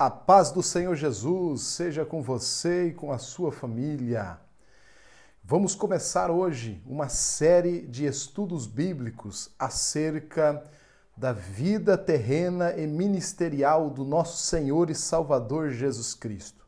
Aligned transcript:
A 0.00 0.08
paz 0.08 0.50
do 0.50 0.62
Senhor 0.62 0.96
Jesus 0.96 1.60
seja 1.60 2.06
com 2.06 2.22
você 2.22 2.86
e 2.86 2.94
com 2.94 3.12
a 3.12 3.18
sua 3.18 3.52
família. 3.52 4.38
Vamos 5.44 5.74
começar 5.74 6.30
hoje 6.30 6.82
uma 6.86 7.10
série 7.10 7.82
de 7.82 8.06
estudos 8.06 8.66
bíblicos 8.66 9.50
acerca 9.58 10.64
da 11.14 11.34
vida 11.34 11.98
terrena 11.98 12.72
e 12.78 12.86
ministerial 12.86 13.90
do 13.90 14.02
nosso 14.02 14.38
Senhor 14.38 14.88
e 14.88 14.94
Salvador 14.94 15.68
Jesus 15.68 16.14
Cristo. 16.14 16.64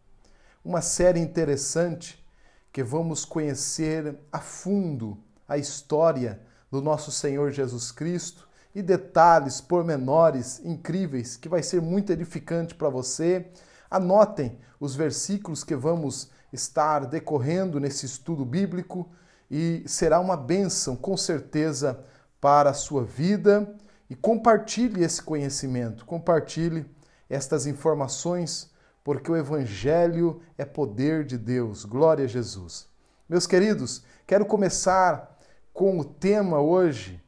Uma 0.63 0.83
série 0.83 1.19
interessante 1.19 2.23
que 2.71 2.83
vamos 2.83 3.25
conhecer 3.25 4.15
a 4.31 4.41
fundo 4.41 5.17
a 5.49 5.57
história 5.57 6.39
do 6.71 6.83
nosso 6.83 7.11
Senhor 7.11 7.51
Jesus 7.51 7.91
Cristo 7.91 8.47
e 8.75 8.83
detalhes, 8.83 9.61
pormenores 9.61 10.61
incríveis 10.65 11.37
que 11.37 11.49
vai 11.49 11.63
ser 11.63 11.81
muito 11.81 12.13
edificante 12.13 12.75
para 12.75 12.89
você. 12.89 13.47
Anotem 13.91 14.59
os 14.81 14.95
versículos 14.95 15.63
que 15.63 15.77
vamos 15.77 16.31
estar 16.53 17.07
decorrendo 17.07 17.79
nesse 17.79 18.07
estudo 18.07 18.45
bíblico 18.45 19.11
e 19.51 19.83
será 19.87 20.19
uma 20.19 20.37
bênção, 20.37 20.97
com 20.97 21.17
certeza, 21.17 22.03
para 22.41 22.71
a 22.71 22.75
sua 22.75 23.05
vida. 23.05 23.75
E 24.09 24.15
compartilhe 24.15 25.03
esse 25.05 25.23
conhecimento, 25.23 26.05
compartilhe 26.05 26.85
estas 27.29 27.67
informações, 27.67 28.71
porque 29.05 29.31
o 29.31 29.37
Evangelho 29.37 30.41
é 30.59 30.65
poder 30.65 31.25
de 31.25 31.39
Deus. 31.39 31.85
Glória 31.85 32.25
a 32.25 32.29
Jesus. 32.29 32.89
Meus 33.29 33.47
queridos, 33.47 34.05
quero 34.27 34.45
começar 34.45 35.39
com 35.73 35.99
o 35.99 36.05
tema 36.05 36.61
hoje 36.61 37.22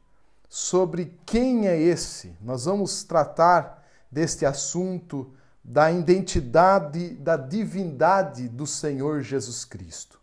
sobre 0.49 1.17
quem 1.25 1.67
é 1.67 1.79
esse. 1.79 2.35
Nós 2.41 2.65
vamos 2.65 3.03
tratar 3.03 3.83
deste 4.11 4.45
assunto 4.45 5.33
da 5.63 5.91
identidade, 5.91 7.15
da 7.15 7.35
divindade 7.35 8.47
do 8.47 8.67
Senhor 8.67 9.21
Jesus 9.21 9.65
Cristo. 9.65 10.19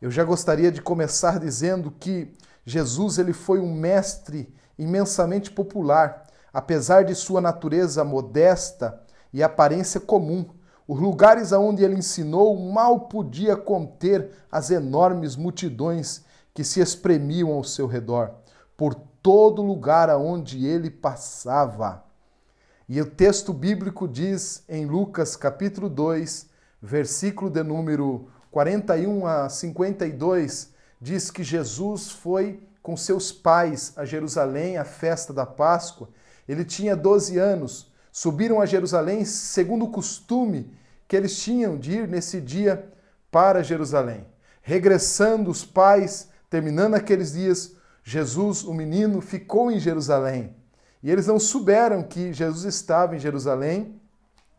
Eu 0.00 0.10
já 0.10 0.22
gostaria 0.22 0.70
de 0.70 0.82
começar 0.82 1.40
dizendo 1.40 1.90
que 1.90 2.36
Jesus 2.64 3.18
ele 3.18 3.32
foi 3.32 3.60
um 3.60 3.74
mestre 3.74 4.54
imensamente 4.78 5.50
popular, 5.50 6.26
apesar 6.52 7.02
de 7.02 7.14
sua 7.14 7.40
natureza 7.40 8.04
modesta 8.04 9.02
e 9.32 9.42
aparência 9.42 9.98
comum. 9.98 10.46
Os 10.86 11.00
lugares 11.00 11.52
aonde 11.52 11.82
ele 11.82 11.96
ensinou 11.96 12.56
mal 12.56 13.08
podia 13.08 13.56
conter 13.56 14.30
as 14.52 14.70
enormes 14.70 15.34
multidões 15.34 16.22
que 16.54 16.62
se 16.62 16.80
espremiam 16.80 17.52
ao 17.52 17.64
seu 17.64 17.86
redor. 17.86 18.34
Por 18.76 18.94
todo 19.22 19.62
lugar 19.62 20.10
aonde 20.10 20.66
ele 20.66 20.90
passava. 20.90 22.04
E 22.88 23.00
o 23.00 23.06
texto 23.06 23.52
bíblico 23.52 24.08
diz 24.08 24.62
em 24.68 24.86
Lucas 24.86 25.36
capítulo 25.36 25.88
2, 25.88 26.48
versículo 26.80 27.50
de 27.50 27.62
número 27.62 28.28
41 28.50 29.26
a 29.26 29.48
52, 29.48 30.72
diz 31.00 31.30
que 31.30 31.44
Jesus 31.44 32.10
foi 32.10 32.62
com 32.82 32.96
seus 32.96 33.30
pais 33.30 33.92
a 33.96 34.04
Jerusalém 34.04 34.78
à 34.78 34.84
festa 34.84 35.32
da 35.32 35.44
Páscoa. 35.44 36.08
Ele 36.48 36.64
tinha 36.64 36.96
12 36.96 37.38
anos. 37.38 37.92
Subiram 38.10 38.60
a 38.60 38.66
Jerusalém 38.66 39.24
segundo 39.24 39.84
o 39.84 39.90
costume 39.90 40.72
que 41.06 41.14
eles 41.14 41.38
tinham 41.38 41.78
de 41.78 41.92
ir 41.92 42.08
nesse 42.08 42.40
dia 42.40 42.90
para 43.30 43.62
Jerusalém. 43.62 44.26
Regressando 44.62 45.50
os 45.50 45.64
pais, 45.64 46.28
terminando 46.48 46.94
aqueles 46.94 47.32
dias, 47.32 47.76
Jesus, 48.08 48.64
o 48.64 48.72
menino, 48.72 49.20
ficou 49.20 49.70
em 49.70 49.78
Jerusalém. 49.78 50.56
E 51.02 51.10
eles 51.10 51.26
não 51.26 51.38
souberam 51.38 52.02
que 52.02 52.32
Jesus 52.32 52.64
estava 52.64 53.14
em 53.14 53.18
Jerusalém 53.18 54.00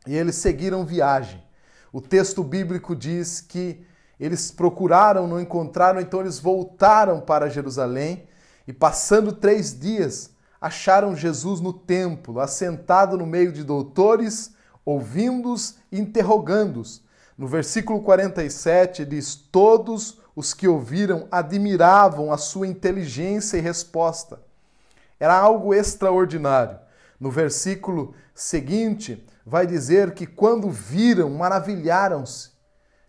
e 0.05 0.16
eles 0.16 0.36
seguiram 0.36 0.86
viagem. 0.86 1.44
O 1.92 1.99
texto 1.99 2.43
bíblico 2.43 2.95
diz 2.95 3.42
que 3.42 3.83
eles 4.20 4.52
procuraram, 4.52 5.27
não 5.27 5.42
encontraram, 5.42 5.99
então 5.99 6.20
eles 6.20 6.37
voltaram 6.37 7.20
para 7.20 7.49
Jerusalém 7.49 8.27
e, 8.67 8.71
passando 8.71 9.32
três 9.32 9.77
dias, 9.77 10.30
acharam 10.61 11.16
Jesus 11.16 11.60
no 11.60 11.73
templo, 11.73 12.39
assentado 12.39 13.17
no 13.17 13.26
meio 13.26 13.52
de 13.52 13.64
doutores, 13.64 14.54
ouvindo-os 14.86 15.77
e 15.92 15.99
interrogando-os. 15.99 17.02
No 17.36 17.48
versículo 17.48 18.04
47 18.04 19.05
diz: 19.05 19.33
Todos 19.33 20.20
os 20.36 20.54
que 20.54 20.67
ouviram 20.67 21.28
admiravam 21.32 22.32
a 22.32 22.38
sua 22.38 22.67
inteligência 22.67 23.58
e 23.58 23.62
resposta. 23.62 24.42
Era 25.20 25.38
algo 25.38 25.73
extraordinário. 25.73 26.80
No 27.20 27.30
versículo 27.30 28.14
seguinte, 28.34 29.28
vai 29.45 29.67
dizer 29.67 30.14
que 30.14 30.26
quando 30.26 30.70
viram, 30.70 31.30
maravilharam-se. 31.32 32.52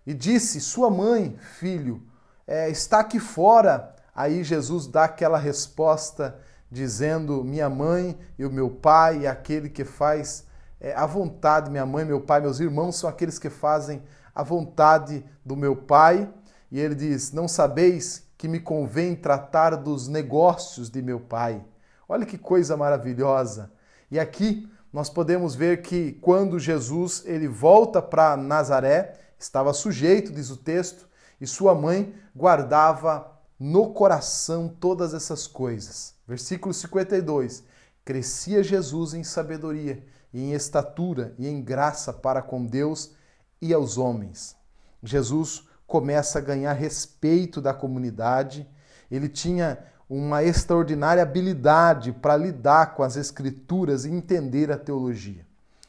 E 0.05 0.13
disse: 0.13 0.61
Sua 0.61 0.91
mãe, 0.91 1.39
filho, 1.59 2.03
é, 2.47 2.69
está 2.69 3.01
aqui 3.01 3.21
fora. 3.21 3.95
Aí 4.15 4.43
Jesus 4.43 4.87
dá 4.87 5.05
aquela 5.05 5.39
resposta, 5.39 6.37
dizendo: 6.71 7.45
Minha 7.45 7.69
mãe 7.69 8.19
e 8.37 8.45
o 8.45 8.51
meu 8.51 8.71
pai, 8.71 9.21
e 9.21 9.27
aquele 9.27 9.69
que 9.69 9.85
faz 9.85 10.45
é, 10.81 10.95
a 10.95 11.07
vontade, 11.07 11.71
minha 11.71 11.87
mãe, 11.87 12.05
meu 12.05 12.21
pai, 12.21 12.41
meus 12.41 12.59
irmãos 12.59 12.97
são 12.97 13.09
aqueles 13.09 13.39
que 13.39 13.51
fazem 13.51 14.03
a 14.35 14.43
vontade 14.43 15.25
do 15.45 15.55
meu 15.55 15.77
pai. 15.77 16.29
E 16.71 16.79
ele 16.79 16.95
diz: 16.95 17.33
Não 17.33 17.49
sabeis 17.49 18.27
que 18.37 18.49
me 18.49 18.61
convém 18.61 19.15
tratar 19.15 19.77
dos 19.77 20.09
negócios 20.09 20.89
de 20.89 21.03
meu 21.03 21.21
pai. 21.21 21.65
Olha 22.09 22.27
que 22.27 22.39
coisa 22.39 22.77
maravilhosa. 22.77 23.71
E 24.11 24.19
aqui 24.19 24.69
nós 24.93 25.09
podemos 25.09 25.55
ver 25.55 25.83
que 25.83 26.13
quando 26.21 26.59
Jesus 26.59 27.23
ele 27.27 27.47
volta 27.47 28.03
para 28.03 28.37
Nazaré, 28.37 29.15
estava 29.39 29.73
sujeito, 29.73 30.33
diz 30.33 30.51
o 30.51 30.57
texto, 30.57 31.09
e 31.41 31.47
sua 31.47 31.75
mãe 31.75 32.15
guardava 32.35 33.31
no 33.59 33.93
coração 33.93 34.69
todas 34.69 35.15
essas 35.15 35.47
coisas. 35.47 36.15
Versículo 36.27 36.75
52. 36.75 37.63
Crescia 38.05 38.63
Jesus 38.63 39.15
em 39.15 39.23
sabedoria, 39.23 40.03
e 40.33 40.41
em 40.41 40.53
estatura 40.53 41.35
e 41.39 41.47
em 41.47 41.61
graça 41.61 42.13
para 42.13 42.41
com 42.41 42.65
Deus 42.65 43.13
e 43.61 43.75
aos 43.75 43.99
homens. 43.99 44.57
Jesus 45.03 45.65
começa 45.91 46.39
a 46.39 46.43
ganhar 46.43 46.73
respeito 46.73 47.61
da 47.61 47.75
comunidade. 47.75 48.65
Ele 49.11 49.29
tinha 49.29 49.77
uma 50.09 50.41
extraordinária 50.45 51.21
habilidade 51.21 52.13
para 52.13 52.37
lidar 52.37 52.95
com 52.95 53.03
as 53.03 53.17
escrituras 53.17 54.05
e 54.05 54.11
entender 54.11 54.71
a 54.71 54.79
teologia. 54.79 55.45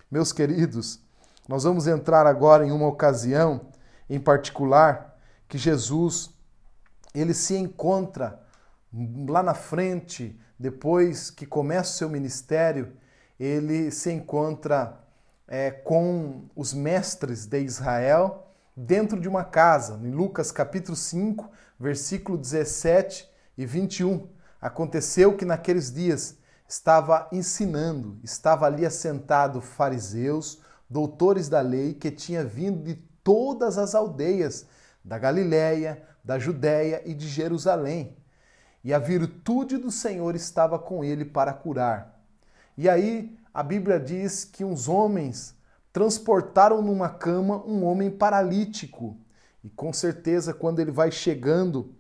Meus 0.10 0.34
queridos, 0.34 1.00
nós 1.48 1.66
vamos 1.66 1.86
entrar 1.86 2.26
agora 2.26 2.66
em 2.66 2.72
uma 2.72 2.88
ocasião 2.88 3.68
em 4.10 4.20
particular 4.20 5.16
que 5.48 5.60
Jesus 5.60 6.32
ele 7.14 7.36
se 7.36 7.56
encontra 7.56 8.42
lá 9.30 9.44
na 9.44 9.54
frente, 9.54 10.36
depois 10.58 11.30
que 11.30 11.46
começa 11.46 11.92
o 11.92 11.98
seu 11.98 12.10
ministério, 12.10 12.94
ele 13.40 13.92
se 13.92 14.12
encontra 14.12 15.00
é, 15.48 15.70
com 15.70 16.46
os 16.56 16.74
mestres 16.74 17.46
de 17.46 17.60
Israel 17.60 18.51
dentro 18.76 19.20
de 19.20 19.28
uma 19.28 19.44
casa, 19.44 20.00
em 20.04 20.12
Lucas 20.12 20.52
capítulo 20.52 20.96
5, 20.96 21.50
versículo 21.80 22.38
17 22.38 23.30
e 23.58 23.66
21. 23.66 24.28
Aconteceu 24.62 25.36
que 25.36 25.46
naqueles 25.46 25.92
dias 25.92 26.38
estava 26.68 27.28
ensinando, 27.32 28.20
estava 28.24 28.66
ali 28.66 28.86
assentado 28.86 29.60
fariseus, 29.60 30.62
doutores 30.90 31.50
da 31.50 31.62
lei, 31.62 31.94
que 31.94 32.12
tinha 32.12 32.44
vindo 32.44 32.84
de 32.84 32.96
todas 33.24 33.78
as 33.78 33.94
aldeias 33.94 34.66
da 35.04 35.18
Galiléia, 35.18 36.02
da 36.24 36.38
Judéia 36.40 37.02
e 37.06 37.14
de 37.14 37.28
Jerusalém. 37.28 38.16
E 38.84 38.94
a 38.94 39.00
virtude 39.00 39.78
do 39.78 39.92
Senhor 39.92 40.36
estava 40.36 40.80
com 40.80 41.04
ele 41.04 41.26
para 41.26 41.54
curar. 41.54 42.20
E 42.78 42.90
aí 42.90 43.38
a 43.54 43.62
Bíblia 43.62 44.00
diz 44.00 44.46
que 44.46 44.64
uns 44.64 44.88
homens 44.88 45.56
transportaram 45.94 46.82
numa 46.82 47.10
cama 47.10 47.64
um 47.66 47.84
homem 47.84 48.10
paralítico. 48.10 49.18
E 49.64 49.70
com 49.70 49.92
certeza, 49.94 50.54
quando 50.54 50.80
ele 50.80 50.92
vai 50.92 51.12
chegando 51.12 51.94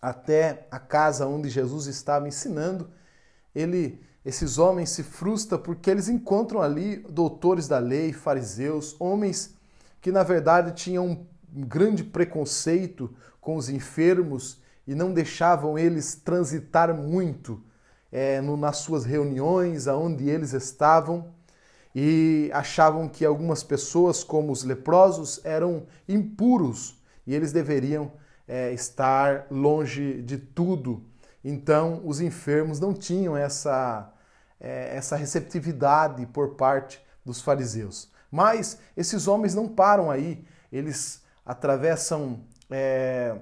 até 0.00 0.66
a 0.70 0.78
casa 0.78 1.26
onde 1.26 1.48
Jesus 1.48 1.86
estava 1.86 2.28
ensinando, 2.28 2.90
ele, 3.54 4.00
esses 4.24 4.58
homens 4.58 4.90
se 4.90 5.02
frustram 5.02 5.58
porque 5.58 5.90
eles 5.90 6.08
encontram 6.08 6.60
ali 6.60 6.98
doutores 7.08 7.66
da 7.66 7.78
lei, 7.78 8.12
fariseus, 8.12 8.94
homens 9.00 9.54
que 10.00 10.12
na 10.12 10.22
verdade 10.22 10.72
tinham 10.72 11.06
um 11.06 11.26
grande 11.66 12.04
preconceito 12.04 13.12
com 13.40 13.56
os 13.56 13.68
enfermos 13.68 14.60
e 14.86 14.94
não 14.94 15.12
deixavam 15.12 15.78
eles 15.78 16.14
transitar 16.14 16.94
muito 16.94 17.62
é, 18.12 18.40
no, 18.40 18.56
nas 18.56 18.78
suas 18.78 19.04
reuniões, 19.04 19.88
aonde 19.88 20.28
eles 20.28 20.52
estavam 20.52 21.34
e 21.98 22.50
achavam 22.52 23.08
que 23.08 23.24
algumas 23.24 23.64
pessoas, 23.64 24.22
como 24.22 24.52
os 24.52 24.62
leprosos, 24.62 25.40
eram 25.42 25.86
impuros 26.06 27.02
e 27.26 27.34
eles 27.34 27.52
deveriam 27.52 28.12
é, 28.46 28.70
estar 28.70 29.46
longe 29.50 30.20
de 30.20 30.36
tudo. 30.36 31.02
Então, 31.42 32.02
os 32.04 32.20
enfermos 32.20 32.78
não 32.78 32.92
tinham 32.92 33.34
essa, 33.34 34.12
é, 34.60 34.94
essa 34.94 35.16
receptividade 35.16 36.26
por 36.26 36.56
parte 36.56 37.02
dos 37.24 37.40
fariseus. 37.40 38.10
Mas 38.30 38.78
esses 38.94 39.26
homens 39.26 39.54
não 39.54 39.66
param 39.66 40.10
aí, 40.10 40.44
eles 40.70 41.22
atravessam 41.46 42.40
é, 42.70 43.38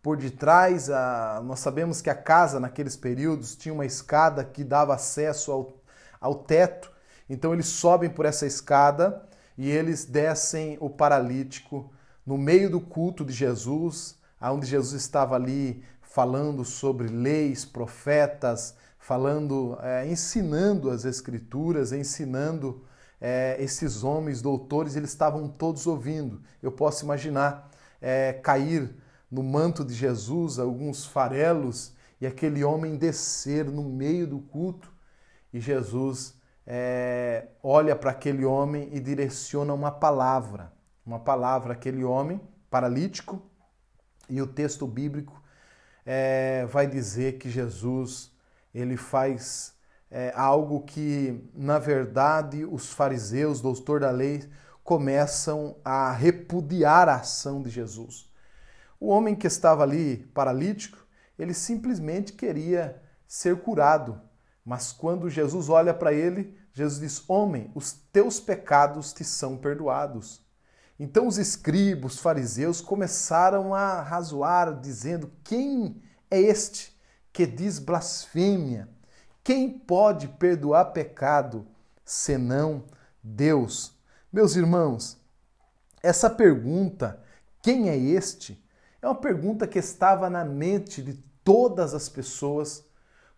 por 0.00 0.16
detrás. 0.16 0.88
A, 0.88 1.42
nós 1.44 1.58
sabemos 1.58 2.00
que 2.00 2.10
a 2.10 2.14
casa 2.14 2.60
naqueles 2.60 2.94
períodos 2.96 3.56
tinha 3.56 3.74
uma 3.74 3.84
escada 3.84 4.44
que 4.44 4.62
dava 4.62 4.94
acesso 4.94 5.50
ao, 5.50 5.82
ao 6.20 6.36
teto, 6.36 6.94
então 7.28 7.52
eles 7.52 7.66
sobem 7.66 8.08
por 8.08 8.24
essa 8.24 8.46
escada 8.46 9.26
e 9.56 9.70
eles 9.70 10.04
descem 10.04 10.76
o 10.80 10.88
paralítico 10.88 11.90
no 12.24 12.36
meio 12.36 12.70
do 12.70 12.80
culto 12.80 13.24
de 13.24 13.32
Jesus, 13.32 14.18
onde 14.40 14.66
Jesus 14.66 15.00
estava 15.00 15.34
ali 15.34 15.82
falando 16.02 16.64
sobre 16.64 17.08
leis, 17.08 17.64
profetas, 17.64 18.74
falando, 18.98 19.78
é, 19.82 20.06
ensinando 20.08 20.90
as 20.90 21.04
escrituras, 21.04 21.92
ensinando 21.92 22.84
é, 23.20 23.56
esses 23.60 24.02
homens 24.02 24.42
doutores, 24.42 24.96
eles 24.96 25.10
estavam 25.10 25.48
todos 25.48 25.86
ouvindo. 25.86 26.42
Eu 26.62 26.72
posso 26.72 27.04
imaginar 27.04 27.70
é, 28.00 28.32
cair 28.32 28.94
no 29.30 29.42
manto 29.42 29.84
de 29.84 29.94
Jesus 29.94 30.58
alguns 30.58 31.06
farelos 31.06 31.92
e 32.20 32.26
aquele 32.26 32.64
homem 32.64 32.96
descer 32.96 33.64
no 33.66 33.82
meio 33.82 34.26
do 34.26 34.38
culto 34.38 34.92
e 35.52 35.60
Jesus 35.60 36.34
é, 36.66 37.48
olha 37.62 37.94
para 37.94 38.10
aquele 38.10 38.44
homem 38.44 38.88
e 38.92 38.98
direciona 38.98 39.72
uma 39.72 39.90
palavra, 39.92 40.72
uma 41.04 41.20
palavra 41.20 41.74
àquele 41.74 42.02
homem 42.02 42.40
paralítico 42.68 43.40
e 44.28 44.42
o 44.42 44.46
texto 44.46 44.86
bíblico 44.86 45.40
é, 46.04 46.66
vai 46.66 46.86
dizer 46.86 47.38
que 47.38 47.48
Jesus 47.48 48.32
ele 48.74 48.96
faz 48.96 49.74
é, 50.10 50.32
algo 50.34 50.82
que, 50.82 51.48
na 51.54 51.78
verdade, 51.78 52.64
os 52.64 52.92
fariseus, 52.92 53.60
doutor 53.60 54.00
da 54.00 54.10
lei, 54.10 54.48
começam 54.84 55.76
a 55.84 56.12
repudiar 56.12 57.08
a 57.08 57.16
ação 57.16 57.62
de 57.62 57.70
Jesus. 57.70 58.30
O 59.00 59.08
homem 59.08 59.34
que 59.34 59.46
estava 59.46 59.82
ali 59.82 60.18
paralítico, 60.32 60.98
ele 61.38 61.52
simplesmente 61.52 62.32
queria 62.32 63.02
ser 63.26 63.56
curado, 63.60 64.20
mas 64.66 64.90
quando 64.90 65.30
Jesus 65.30 65.68
olha 65.68 65.94
para 65.94 66.12
ele, 66.12 66.58
Jesus 66.72 66.98
diz: 66.98 67.30
Homem, 67.30 67.70
os 67.72 67.92
teus 68.12 68.40
pecados 68.40 69.12
te 69.12 69.22
são 69.22 69.56
perdoados. 69.56 70.44
Então 70.98 71.28
os 71.28 71.38
escribos, 71.38 72.14
os 72.14 72.20
fariseus 72.20 72.80
começaram 72.80 73.72
a 73.72 74.02
razoar, 74.02 74.78
dizendo: 74.80 75.30
Quem 75.44 76.02
é 76.28 76.40
este 76.40 76.92
que 77.32 77.46
diz 77.46 77.78
blasfêmia? 77.78 78.88
Quem 79.44 79.70
pode 79.70 80.26
perdoar 80.26 80.86
pecado 80.86 81.64
senão 82.04 82.82
Deus? 83.22 83.94
Meus 84.32 84.56
irmãos, 84.56 85.16
essa 86.02 86.28
pergunta, 86.28 87.22
quem 87.62 87.88
é 87.88 87.96
este? 87.96 88.60
É 89.00 89.06
uma 89.06 89.14
pergunta 89.14 89.68
que 89.68 89.78
estava 89.78 90.28
na 90.28 90.44
mente 90.44 91.00
de 91.00 91.14
todas 91.44 91.94
as 91.94 92.08
pessoas, 92.08 92.84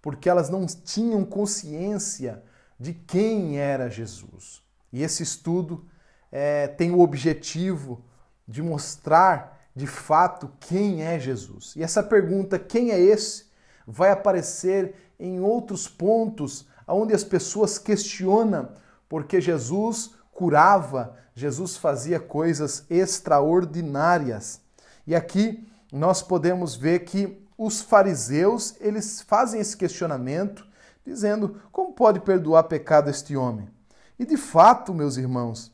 porque 0.09 0.27
elas 0.27 0.49
não 0.49 0.65
tinham 0.65 1.23
consciência 1.23 2.43
de 2.81 2.95
quem 2.95 3.59
era 3.59 3.91
Jesus. 3.91 4.63
E 4.91 5.03
esse 5.03 5.23
estudo 5.23 5.85
é, 6.33 6.67
tem 6.67 6.93
o 6.93 7.01
objetivo 7.01 8.03
de 8.47 8.63
mostrar 8.63 9.69
de 9.77 9.87
fato 9.87 10.51
quem 10.61 11.03
é 11.03 11.19
Jesus. 11.19 11.77
E 11.77 11.83
essa 11.83 12.03
pergunta, 12.03 12.59
quem 12.59 12.91
é 12.91 12.99
esse, 12.99 13.49
vai 13.87 14.11
aparecer 14.11 14.95
em 15.21 15.41
outros 15.41 15.87
pontos 15.87 16.67
onde 16.87 17.13
as 17.13 17.23
pessoas 17.23 17.77
questionam 17.77 18.71
porque 19.11 19.43
Jesus 19.43 20.13
curava, 20.33 21.19
Jesus 21.35 21.77
fazia 21.77 22.19
coisas 22.19 22.87
extraordinárias. 22.89 24.63
E 25.07 25.15
aqui 25.15 25.69
nós 25.93 26.23
podemos 26.23 26.75
ver 26.75 27.01
que 27.01 27.47
os 27.59 27.83
fariseus, 27.83 28.77
eles 28.81 29.21
fazem 29.21 29.61
esse 29.61 29.77
questionamento, 29.77 30.65
dizendo: 31.05 31.61
como 31.73 31.93
pode 31.93 32.21
perdoar 32.21 32.63
pecado 32.65 33.11
este 33.11 33.37
homem? 33.37 33.69
E 34.17 34.25
de 34.25 34.37
fato, 34.37 34.95
meus 34.95 35.17
irmãos, 35.17 35.73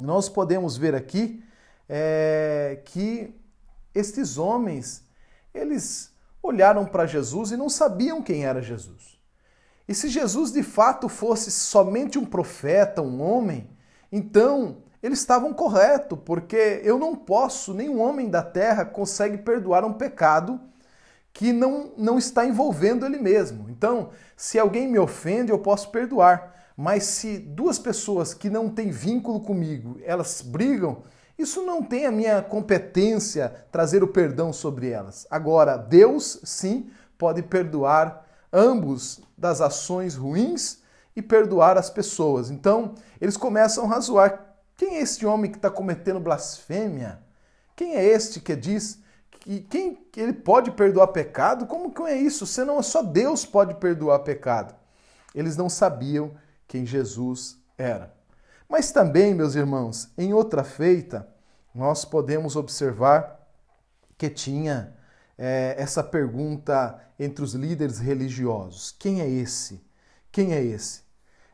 nós 0.00 0.30
podemos 0.30 0.78
ver 0.78 0.94
aqui 0.94 1.44
é, 1.86 2.80
que 2.86 3.38
estes 3.94 4.38
homens, 4.38 5.04
eles 5.52 6.10
olharam 6.42 6.84
para 6.86 7.06
Jesus 7.06 7.52
e 7.52 7.56
não 7.56 7.68
sabiam 7.68 8.22
quem 8.22 8.44
era 8.44 8.62
Jesus. 8.62 9.18
E 9.86 9.94
se 9.94 10.08
Jesus 10.08 10.50
de 10.50 10.62
fato 10.62 11.08
fosse 11.08 11.50
somente 11.50 12.18
um 12.18 12.24
profeta, 12.24 13.02
um 13.02 13.20
homem, 13.20 13.70
então 14.10 14.78
eles 15.02 15.18
estavam 15.18 15.52
corretos, 15.52 16.18
porque 16.24 16.80
eu 16.82 16.98
não 16.98 17.14
posso, 17.14 17.74
nenhum 17.74 18.00
homem 18.00 18.30
da 18.30 18.42
terra 18.42 18.86
consegue 18.86 19.38
perdoar 19.38 19.84
um 19.84 19.92
pecado 19.92 20.58
que 21.34 21.52
não, 21.52 21.92
não 21.98 22.16
está 22.16 22.46
envolvendo 22.46 23.04
ele 23.04 23.18
mesmo. 23.18 23.68
Então, 23.68 24.10
se 24.36 24.56
alguém 24.56 24.88
me 24.88 25.00
ofende, 25.00 25.50
eu 25.50 25.58
posso 25.58 25.90
perdoar. 25.90 26.54
Mas 26.76 27.04
se 27.04 27.38
duas 27.38 27.76
pessoas 27.78 28.32
que 28.32 28.48
não 28.48 28.70
têm 28.70 28.90
vínculo 28.90 29.40
comigo, 29.40 29.98
elas 30.04 30.40
brigam, 30.40 31.02
isso 31.36 31.62
não 31.66 31.82
tem 31.82 32.06
a 32.06 32.12
minha 32.12 32.40
competência 32.40 33.52
trazer 33.72 34.04
o 34.04 34.08
perdão 34.08 34.52
sobre 34.52 34.90
elas. 34.90 35.26
Agora, 35.28 35.76
Deus 35.76 36.40
sim 36.44 36.88
pode 37.18 37.42
perdoar 37.42 38.24
ambos 38.52 39.20
das 39.36 39.60
ações 39.60 40.14
ruins 40.14 40.78
e 41.16 41.22
perdoar 41.22 41.76
as 41.76 41.90
pessoas. 41.90 42.48
Então, 42.48 42.94
eles 43.20 43.36
começam 43.36 43.84
a 43.84 43.88
razoar: 43.88 44.54
quem 44.76 44.96
é 44.96 45.00
este 45.00 45.26
homem 45.26 45.50
que 45.50 45.58
está 45.58 45.70
cometendo 45.70 46.20
blasfêmia? 46.20 47.18
Quem 47.74 47.96
é 47.96 48.04
este 48.04 48.38
que 48.38 48.54
diz 48.54 49.02
que 49.44 49.60
quem 49.60 50.06
ele 50.16 50.32
pode 50.32 50.70
perdoar 50.70 51.08
pecado? 51.08 51.66
Como 51.66 51.92
que 51.92 52.02
é 52.02 52.16
isso? 52.16 52.46
Senão 52.46 52.82
só 52.82 53.02
Deus 53.02 53.44
pode 53.44 53.74
perdoar 53.74 54.20
pecado. 54.20 54.74
Eles 55.34 55.54
não 55.54 55.68
sabiam 55.68 56.34
quem 56.66 56.86
Jesus 56.86 57.58
era. 57.76 58.14
Mas 58.66 58.90
também, 58.90 59.34
meus 59.34 59.54
irmãos, 59.54 60.10
em 60.16 60.32
outra 60.32 60.64
feita, 60.64 61.28
nós 61.74 62.06
podemos 62.06 62.56
observar 62.56 63.46
que 64.16 64.30
tinha 64.30 64.96
é, 65.36 65.74
essa 65.76 66.02
pergunta 66.02 66.98
entre 67.18 67.44
os 67.44 67.52
líderes 67.52 67.98
religiosos: 67.98 68.96
quem 68.98 69.20
é 69.20 69.28
esse? 69.28 69.84
Quem 70.32 70.54
é 70.54 70.64
esse? 70.64 71.02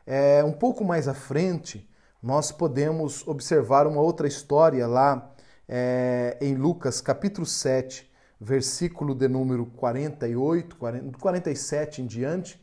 É, 0.07 0.41
um 0.45 0.53
pouco 0.53 0.85
mais 0.85 1.09
à 1.09 1.13
frente, 1.13 1.89
nós 2.23 2.53
podemos 2.53 3.27
observar 3.27 3.85
uma 3.85 3.99
outra 3.99 4.29
história 4.29 4.87
lá 4.87 5.29
é, 5.67 6.37
em 6.41 6.55
Lucas 6.55 7.01
capítulo 7.01 7.45
7, 7.45 8.11
versículo 8.39 9.13
de 9.13 9.27
número 9.27 9.65
48, 9.65 10.75
40, 10.75 11.17
47 11.17 12.01
em 12.01 12.07
diante, 12.07 12.61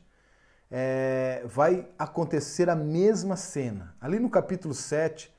é, 0.71 1.43
vai 1.47 1.89
acontecer 1.99 2.69
a 2.69 2.77
mesma 2.77 3.37
cena. 3.37 3.95
Ali 4.01 4.19
no 4.19 4.29
capítulo 4.29 4.75
7, 4.75 5.33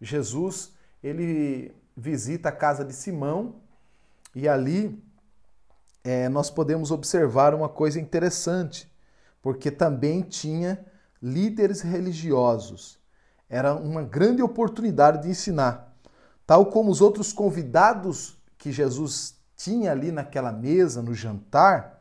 Jesus 0.00 0.74
ele 1.02 1.74
visita 1.96 2.50
a 2.50 2.52
casa 2.52 2.84
de 2.84 2.92
Simão 2.92 3.56
e 4.34 4.46
ali 4.48 5.02
é, 6.04 6.28
nós 6.28 6.50
podemos 6.50 6.90
observar 6.90 7.54
uma 7.54 7.68
coisa 7.68 7.98
interessante, 7.98 8.88
porque 9.42 9.70
também 9.70 10.22
tinha 10.22 10.84
líderes 11.22 11.80
religiosos. 11.80 12.98
Era 13.48 13.74
uma 13.74 14.02
grande 14.02 14.42
oportunidade 14.42 15.22
de 15.22 15.30
ensinar. 15.30 15.95
Tal 16.46 16.66
como 16.66 16.90
os 16.90 17.00
outros 17.00 17.32
convidados 17.32 18.38
que 18.56 18.70
Jesus 18.70 19.34
tinha 19.56 19.90
ali 19.90 20.12
naquela 20.12 20.52
mesa, 20.52 21.02
no 21.02 21.14
jantar, 21.14 22.00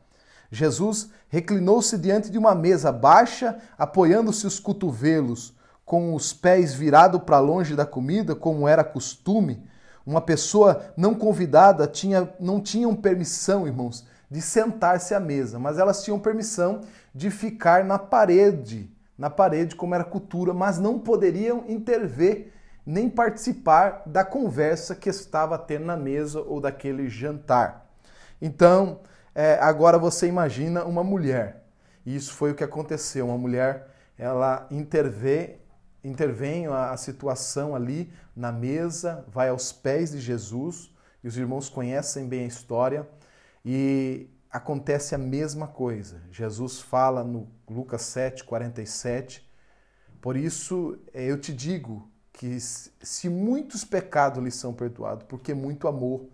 Jesus 0.52 1.10
reclinou-se 1.30 1.98
diante 1.98 2.30
de 2.30 2.38
uma 2.38 2.54
mesa 2.54 2.92
baixa, 2.92 3.58
apoiando-se 3.78 4.46
os 4.46 4.60
cotovelos, 4.60 5.56
com 5.84 6.14
os 6.14 6.34
pés 6.34 6.74
virados 6.74 7.22
para 7.24 7.40
longe 7.40 7.76
da 7.76 7.86
comida, 7.86 8.36
como 8.36 8.68
era 8.68 8.84
costume. 8.84 9.64
Uma 10.06 10.22
pessoa 10.22 10.94
não 10.96 11.14
convidada 11.14 11.88
tinha, 11.88 12.30
não 12.40 12.62
tinham 12.62 12.96
permissão, 12.96 13.68
irmãos, 13.68 14.06
de 14.30 14.42
sentar-se 14.42 15.14
à 15.14 15.20
mesa, 15.20 15.60
mas 15.60 15.78
elas 15.78 16.04
tinham 16.04 16.20
permissão 16.20 16.82
de 17.14 17.30
ficar 17.30 17.84
na 17.84 17.98
parede, 17.98 18.92
na 19.18 19.30
parede 19.30 19.76
como 19.76 19.96
era 19.96 20.04
cultura, 20.04 20.54
mas 20.54 20.80
não 20.80 21.00
poderiam 21.00 21.64
intervir 21.68 22.52
nem 22.86 23.10
participar 23.10 24.04
da 24.06 24.24
conversa 24.24 24.96
que 24.96 25.10
estava 25.10 25.58
tendo 25.58 25.86
na 25.86 25.98
mesa 25.98 26.42
ou 26.42 26.62
daquele 26.62 27.10
jantar. 27.10 27.90
Então, 28.42 29.00
é, 29.34 29.58
agora 29.60 29.98
você 29.98 30.28
imagina 30.28 30.86
uma 30.86 31.04
mulher. 31.04 31.64
E 32.06 32.16
isso 32.16 32.34
foi 32.34 32.52
o 32.52 32.56
que 32.56 32.64
aconteceu. 32.64 33.26
Uma 33.26 33.38
mulher, 33.38 33.88
ela 34.18 34.68
intervém, 34.70 35.58
intervém 36.04 36.68
a, 36.68 36.92
a 36.92 36.98
situação 36.98 37.76
ali 37.76 38.14
na 38.36 38.52
mesa, 38.52 39.26
vai 39.28 39.50
aos 39.50 39.72
pés 39.72 40.12
de 40.12 40.20
Jesus, 40.20 40.94
e 41.24 41.28
os 41.28 41.38
irmãos 41.38 41.70
conhecem 41.70 42.28
bem 42.28 42.44
a 42.44 42.48
história, 42.48 43.08
e 43.64 44.30
acontece 44.52 45.16
a 45.16 45.18
mesma 45.18 45.68
coisa. 45.68 46.22
Jesus 46.32 46.80
fala 46.80 47.24
no 47.24 47.48
Lucas 47.68 48.04
7, 48.04 48.44
47, 48.44 49.50
Por 50.22 50.38
isso 50.38 51.00
é, 51.14 51.24
eu 51.24 51.40
te 51.40 51.52
digo 51.52 52.08
que 52.36 52.60
se 52.60 53.30
muitos 53.30 53.86
pecados 53.86 54.44
lhe 54.44 54.52
são 54.52 54.74
perdoados, 54.74 55.26
porque 55.26 55.54
muito 55.54 55.88
amor, 55.88 56.28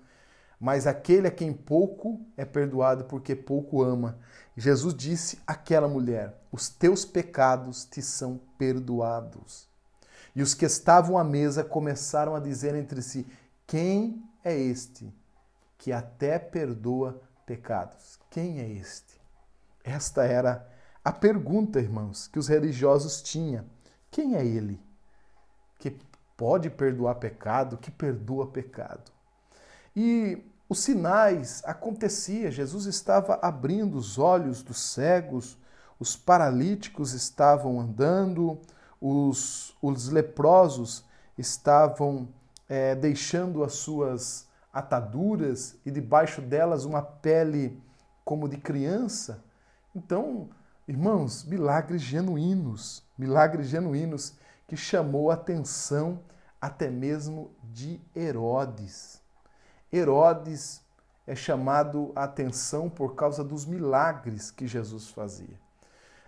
mas 0.59 0.87
aquele 0.87 1.27
a 1.27 1.31
quem 1.31 1.53
pouco 1.53 2.19
é 2.35 2.43
perdoado, 2.43 3.05
porque 3.05 3.35
pouco 3.35 3.83
ama. 3.83 4.17
Jesus 4.57 4.95
disse 4.95 5.39
àquela 5.45 5.87
mulher: 5.87 6.35
Os 6.51 6.69
teus 6.69 7.05
pecados 7.05 7.85
te 7.85 8.01
são 8.01 8.41
perdoados. 8.57 9.69
E 10.35 10.41
os 10.41 10.55
que 10.55 10.65
estavam 10.65 11.19
à 11.19 11.23
mesa 11.23 11.63
começaram 11.63 12.35
a 12.35 12.39
dizer 12.39 12.73
entre 12.73 13.01
si: 13.03 13.27
Quem 13.67 14.23
é 14.43 14.57
este 14.57 15.13
que 15.77 15.91
até 15.91 16.39
perdoa 16.39 17.21
pecados? 17.45 18.19
Quem 18.31 18.59
é 18.59 18.67
este? 18.67 19.21
Esta 19.83 20.23
era 20.23 20.67
a 21.05 21.11
pergunta, 21.11 21.79
irmãos, 21.79 22.27
que 22.27 22.39
os 22.39 22.47
religiosos 22.47 23.21
tinham. 23.21 23.65
Quem 24.09 24.35
é 24.35 24.43
ele 24.43 24.79
que 25.81 25.97
pode 26.37 26.69
perdoar 26.69 27.15
pecado, 27.15 27.77
que 27.77 27.89
perdoa 27.89 28.45
pecado? 28.47 29.11
E 29.95 30.43
os 30.69 30.79
sinais 30.79 31.61
aconteciam, 31.65 32.51
Jesus 32.51 32.85
estava 32.85 33.39
abrindo 33.41 33.97
os 33.97 34.19
olhos 34.19 34.61
dos 34.61 34.79
cegos, 34.79 35.57
os 35.99 36.15
paralíticos 36.15 37.13
estavam 37.13 37.79
andando, 37.79 38.59
os, 39.01 39.75
os 39.81 40.09
leprosos 40.09 41.03
estavam 41.37 42.29
é, 42.69 42.95
deixando 42.95 43.63
as 43.63 43.73
suas 43.73 44.47
ataduras 44.71 45.75
e 45.85 45.91
debaixo 45.91 46.41
delas 46.41 46.85
uma 46.85 47.01
pele 47.01 47.81
como 48.23 48.47
de 48.47 48.57
criança. 48.57 49.43
Então, 49.95 50.49
irmãos, 50.87 51.43
milagres 51.43 52.01
genuínos, 52.01 53.03
milagres 53.17 53.67
genuínos 53.67 54.33
que 54.71 54.77
chamou 54.77 55.29
a 55.29 55.33
atenção 55.33 56.21
até 56.61 56.89
mesmo 56.89 57.51
de 57.61 57.99
Herodes. 58.15 59.21
Herodes 59.91 60.81
é 61.27 61.35
chamado 61.35 62.13
a 62.15 62.23
atenção 62.23 62.89
por 62.89 63.13
causa 63.13 63.43
dos 63.43 63.65
milagres 63.65 64.49
que 64.49 64.65
Jesus 64.65 65.09
fazia. 65.09 65.59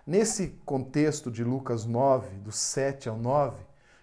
Nesse 0.06 0.48
contexto 0.66 1.30
de 1.30 1.42
Lucas 1.42 1.86
9, 1.86 2.36
do 2.40 2.52
7 2.52 3.08
ao 3.08 3.16
9, 3.16 3.56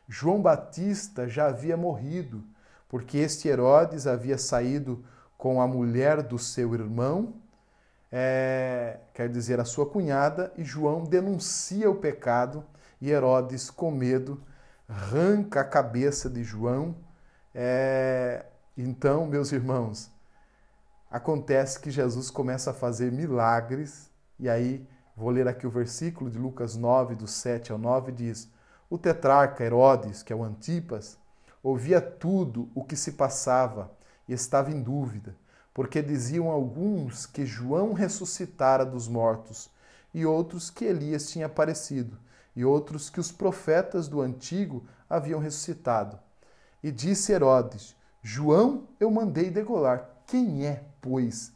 João 0.10 0.42
Batista 0.42 1.28
já 1.28 1.46
havia 1.46 1.78
morrido, 1.78 2.44
porque 2.90 3.20
este 3.20 3.48
Herodes 3.48 4.08
havia 4.08 4.40
saído 4.40 5.06
com 5.38 5.62
a 5.62 5.68
mulher 5.68 6.24
do 6.24 6.40
seu 6.40 6.74
irmão, 6.74 7.36
é, 8.12 8.98
quer 9.14 9.30
dizer, 9.30 9.60
a 9.60 9.66
sua 9.66 9.86
cunhada, 9.86 10.52
e 10.58 10.64
João 10.64 11.04
denuncia 11.04 11.92
o 11.92 11.96
pecado, 11.96 12.66
e 13.02 13.10
Herodes, 13.10 13.70
com 13.70 13.92
medo, 13.92 14.42
arranca 14.88 15.62
a 15.62 15.66
cabeça 15.66 16.30
de 16.30 16.44
João. 16.44 16.96
É, 17.54 18.46
então, 18.78 19.26
meus 19.26 19.52
irmãos, 19.52 20.12
acontece 21.10 21.80
que 21.80 21.90
Jesus 21.92 22.30
começa 22.30 22.72
a 22.72 22.74
fazer 22.74 23.12
milagres, 23.12 24.10
e 24.40 24.48
aí 24.48 24.88
Vou 25.22 25.30
ler 25.30 25.48
aqui 25.48 25.68
o 25.68 25.70
versículo 25.70 26.32
de 26.32 26.38
Lucas 26.40 26.76
9, 26.76 27.16
do 27.16 27.28
7 27.28 27.72
ao 27.72 27.78
9, 27.78 28.12
diz: 28.12 28.50
O 28.90 28.98
tetrarca 28.98 29.64
Herodes, 29.64 30.24
que 30.24 30.32
é 30.32 30.36
o 30.36 30.44
Antipas, 30.44 31.18
ouvia 31.62 32.02
tudo 32.02 32.70
o 32.74 32.84
que 32.84 32.96
se 32.96 33.12
passava 33.12 33.92
e 34.28 34.34
estava 34.34 34.72
em 34.72 34.82
dúvida, 34.82 35.36
porque 35.74 36.02
diziam 36.02 36.50
alguns 36.50 37.26
que 37.26 37.46
João 37.46 37.94
ressuscitara 37.94 38.86
dos 38.86 39.08
mortos, 39.08 39.70
e 40.14 40.26
outros 40.26 40.70
que 40.70 40.86
Elias 40.86 41.30
tinha 41.30 41.46
aparecido, 41.46 42.18
e 42.56 42.66
outros 42.66 43.10
que 43.10 43.20
os 43.20 43.32
profetas 43.32 44.08
do 44.08 44.22
antigo 44.22 44.86
haviam 45.10 45.40
ressuscitado. 45.40 46.20
E 46.84 46.92
disse 46.92 47.32
Herodes: 47.32 47.96
João 48.22 48.88
eu 49.00 49.10
mandei 49.10 49.50
degolar. 49.50 50.10
Quem 50.26 50.66
é, 50.66 50.84
pois, 51.02 51.52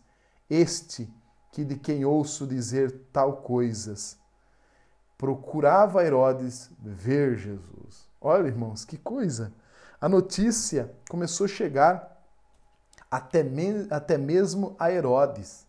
este 0.49 1.11
que 1.51 1.63
de 1.63 1.77
quem 1.77 2.03
ouço 2.03 2.45
dizer 2.45 2.91
tal 3.13 3.37
coisas. 3.37 4.17
Procurava 5.17 6.03
Herodes 6.03 6.69
ver 6.77 7.37
Jesus. 7.37 8.09
Olha, 8.19 8.47
irmãos, 8.47 8.83
que 8.83 8.97
coisa! 8.97 9.53
A 10.01 10.09
notícia 10.09 10.93
começou 11.09 11.45
a 11.45 11.47
chegar 11.47 12.21
até, 13.09 13.41
me, 13.41 13.87
até 13.89 14.17
mesmo 14.17 14.75
a 14.77 14.91
Herodes. 14.91 15.65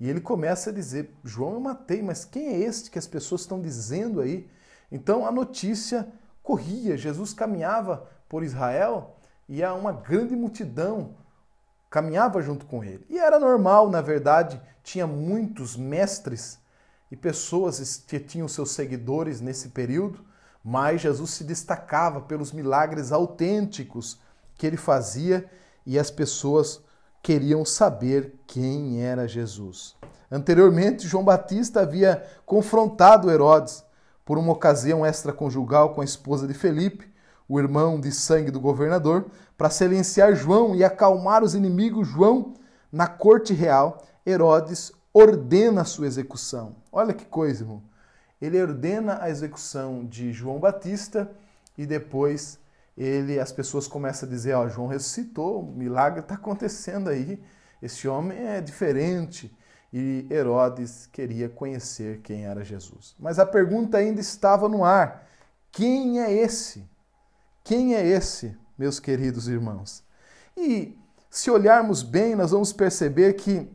E 0.00 0.08
ele 0.08 0.20
começa 0.20 0.70
a 0.70 0.72
dizer: 0.72 1.14
João 1.22 1.54
eu 1.54 1.60
matei, 1.60 2.02
mas 2.02 2.24
quem 2.24 2.48
é 2.48 2.58
este 2.58 2.90
que 2.90 2.98
as 2.98 3.06
pessoas 3.06 3.42
estão 3.42 3.60
dizendo 3.60 4.20
aí? 4.20 4.50
Então 4.90 5.26
a 5.26 5.30
notícia 5.30 6.08
corria. 6.42 6.96
Jesus 6.96 7.34
caminhava 7.34 8.08
por 8.28 8.42
Israel 8.42 9.16
e 9.48 9.62
uma 9.62 9.92
grande 9.92 10.34
multidão 10.34 11.14
caminhava 11.90 12.40
junto 12.40 12.64
com 12.66 12.82
ele. 12.82 13.04
E 13.10 13.18
era 13.18 13.38
normal, 13.38 13.90
na 13.90 14.00
verdade, 14.00 14.60
tinha 14.82 15.06
muitos 15.06 15.76
mestres 15.76 16.58
e 17.10 17.16
pessoas 17.16 18.02
que 18.06 18.20
tinham 18.20 18.46
seus 18.46 18.70
seguidores 18.70 19.40
nesse 19.40 19.70
período, 19.70 20.24
mas 20.64 21.00
Jesus 21.00 21.32
se 21.32 21.44
destacava 21.44 22.20
pelos 22.20 22.52
milagres 22.52 23.10
autênticos 23.10 24.20
que 24.54 24.66
ele 24.66 24.76
fazia 24.76 25.50
e 25.84 25.98
as 25.98 26.10
pessoas 26.10 26.82
queriam 27.22 27.64
saber 27.64 28.34
quem 28.46 29.02
era 29.02 29.28
Jesus. 29.28 29.96
Anteriormente, 30.30 31.08
João 31.08 31.24
Batista 31.24 31.80
havia 31.80 32.24
confrontado 32.46 33.30
Herodes 33.30 33.84
por 34.24 34.38
uma 34.38 34.52
ocasião 34.52 35.04
extraconjugal 35.04 35.92
com 35.92 36.00
a 36.00 36.04
esposa 36.04 36.46
de 36.46 36.54
Felipe, 36.54 37.10
o 37.48 37.58
irmão 37.58 38.00
de 38.00 38.12
sangue 38.12 38.50
do 38.50 38.60
governador, 38.60 39.26
para 39.58 39.70
silenciar 39.70 40.34
João 40.36 40.74
e 40.74 40.84
acalmar 40.84 41.42
os 41.42 41.54
inimigos, 41.54 42.06
João, 42.06 42.54
na 42.92 43.08
corte 43.08 43.52
real, 43.52 44.06
Herodes 44.24 44.92
ordena 45.12 45.82
a 45.82 45.84
sua 45.84 46.06
execução. 46.06 46.76
Olha 46.92 47.12
que 47.12 47.24
coisa, 47.24 47.64
irmão. 47.64 47.82
Ele 48.40 48.60
ordena 48.62 49.18
a 49.20 49.28
execução 49.28 50.06
de 50.06 50.32
João 50.32 50.60
Batista 50.60 51.30
e 51.76 51.84
depois 51.84 52.58
ele, 53.02 53.40
as 53.40 53.50
pessoas 53.50 53.88
começam 53.88 54.28
a 54.28 54.30
dizer: 54.30 54.52
Ó, 54.52 54.68
João 54.68 54.86
ressuscitou, 54.86 55.62
o 55.62 55.72
milagre 55.72 56.20
está 56.20 56.34
acontecendo 56.34 57.08
aí, 57.08 57.42
esse 57.80 58.06
homem 58.06 58.38
é 58.38 58.60
diferente. 58.60 59.56
E 59.92 60.26
Herodes 60.30 61.06
queria 61.06 61.48
conhecer 61.48 62.20
quem 62.20 62.44
era 62.44 62.62
Jesus. 62.62 63.16
Mas 63.18 63.38
a 63.38 63.46
pergunta 63.46 63.96
ainda 63.96 64.20
estava 64.20 64.68
no 64.68 64.84
ar: 64.84 65.26
quem 65.72 66.20
é 66.20 66.30
esse? 66.30 66.88
Quem 67.64 67.94
é 67.94 68.06
esse, 68.06 68.56
meus 68.76 69.00
queridos 69.00 69.48
irmãos? 69.48 70.04
E 70.56 70.96
se 71.30 71.50
olharmos 71.50 72.02
bem, 72.02 72.36
nós 72.36 72.50
vamos 72.50 72.72
perceber 72.72 73.32
que 73.32 73.66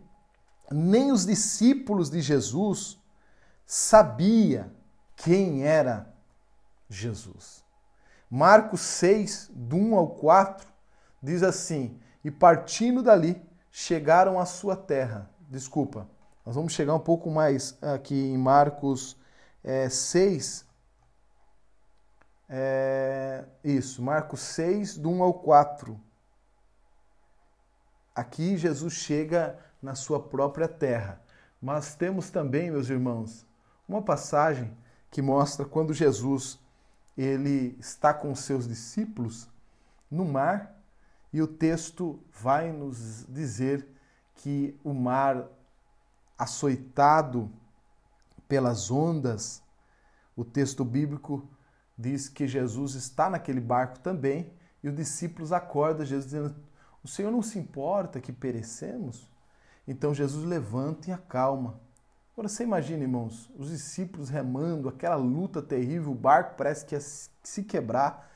nem 0.71 1.11
os 1.11 1.25
discípulos 1.25 2.09
de 2.09 2.21
Jesus 2.21 2.99
sabia 3.65 4.71
quem 5.15 5.63
era 5.63 6.13
Jesus. 6.87 7.64
Marcos 8.29 8.81
6, 8.81 9.51
do 9.53 9.75
1 9.75 9.95
ao 9.95 10.07
4, 10.09 10.67
diz 11.21 11.43
assim: 11.43 11.99
E 12.23 12.31
partindo 12.31 13.03
dali, 13.03 13.41
chegaram 13.71 14.39
à 14.39 14.45
sua 14.45 14.75
terra. 14.75 15.29
Desculpa, 15.49 16.07
nós 16.45 16.55
vamos 16.55 16.73
chegar 16.73 16.93
um 16.93 16.99
pouco 16.99 17.29
mais 17.29 17.77
aqui 17.81 18.15
em 18.15 18.37
Marcos 18.37 19.17
é, 19.63 19.89
6, 19.89 20.65
é, 22.47 23.43
isso, 23.63 24.01
Marcos 24.01 24.41
6, 24.41 24.97
do 24.97 25.09
1 25.09 25.23
ao 25.23 25.33
4. 25.33 25.99
Aqui 28.13 28.55
Jesus 28.57 28.93
chega 28.93 29.57
na 29.81 29.95
sua 29.95 30.19
própria 30.19 30.67
terra. 30.67 31.21
Mas 31.61 31.95
temos 31.95 32.29
também, 32.29 32.69
meus 32.69 32.89
irmãos, 32.89 33.45
uma 33.87 34.01
passagem 34.01 34.75
que 35.09 35.21
mostra 35.21 35.65
quando 35.65 35.93
Jesus 35.93 36.59
ele 37.17 37.77
está 37.79 38.13
com 38.13 38.33
seus 38.35 38.67
discípulos 38.67 39.49
no 40.09 40.25
mar 40.25 40.75
e 41.31 41.41
o 41.41 41.47
texto 41.47 42.19
vai 42.31 42.71
nos 42.71 43.25
dizer 43.27 43.87
que 44.35 44.77
o 44.83 44.93
mar 44.93 45.47
açoitado 46.37 47.51
pelas 48.47 48.91
ondas, 48.91 49.63
o 50.35 50.43
texto 50.43 50.83
bíblico 50.83 51.47
diz 51.97 52.27
que 52.29 52.47
Jesus 52.47 52.93
está 52.95 53.29
naquele 53.29 53.59
barco 53.59 53.99
também 53.99 54.53
e 54.83 54.89
os 54.89 54.95
discípulos 54.95 55.51
acordam 55.51 56.05
Jesus 56.05 56.25
dizendo: 56.25 56.55
O 57.03 57.07
Senhor 57.07 57.31
não 57.31 57.41
se 57.41 57.57
importa 57.57 58.21
que 58.21 58.31
perecemos? 58.31 59.29
Então 59.87 60.13
Jesus 60.13 60.45
levanta 60.45 61.09
e 61.09 61.13
acalma. 61.13 61.79
Agora 62.35 62.49
você 62.49 62.63
imagina, 62.63 63.03
irmãos, 63.03 63.49
os 63.57 63.69
discípulos 63.69 64.29
remando, 64.29 64.89
aquela 64.89 65.15
luta 65.15 65.61
terrível, 65.61 66.11
o 66.11 66.15
barco 66.15 66.55
parece 66.57 66.85
que 66.85 66.93
ia 66.93 67.01
se 67.01 67.63
quebrar. 67.63 68.29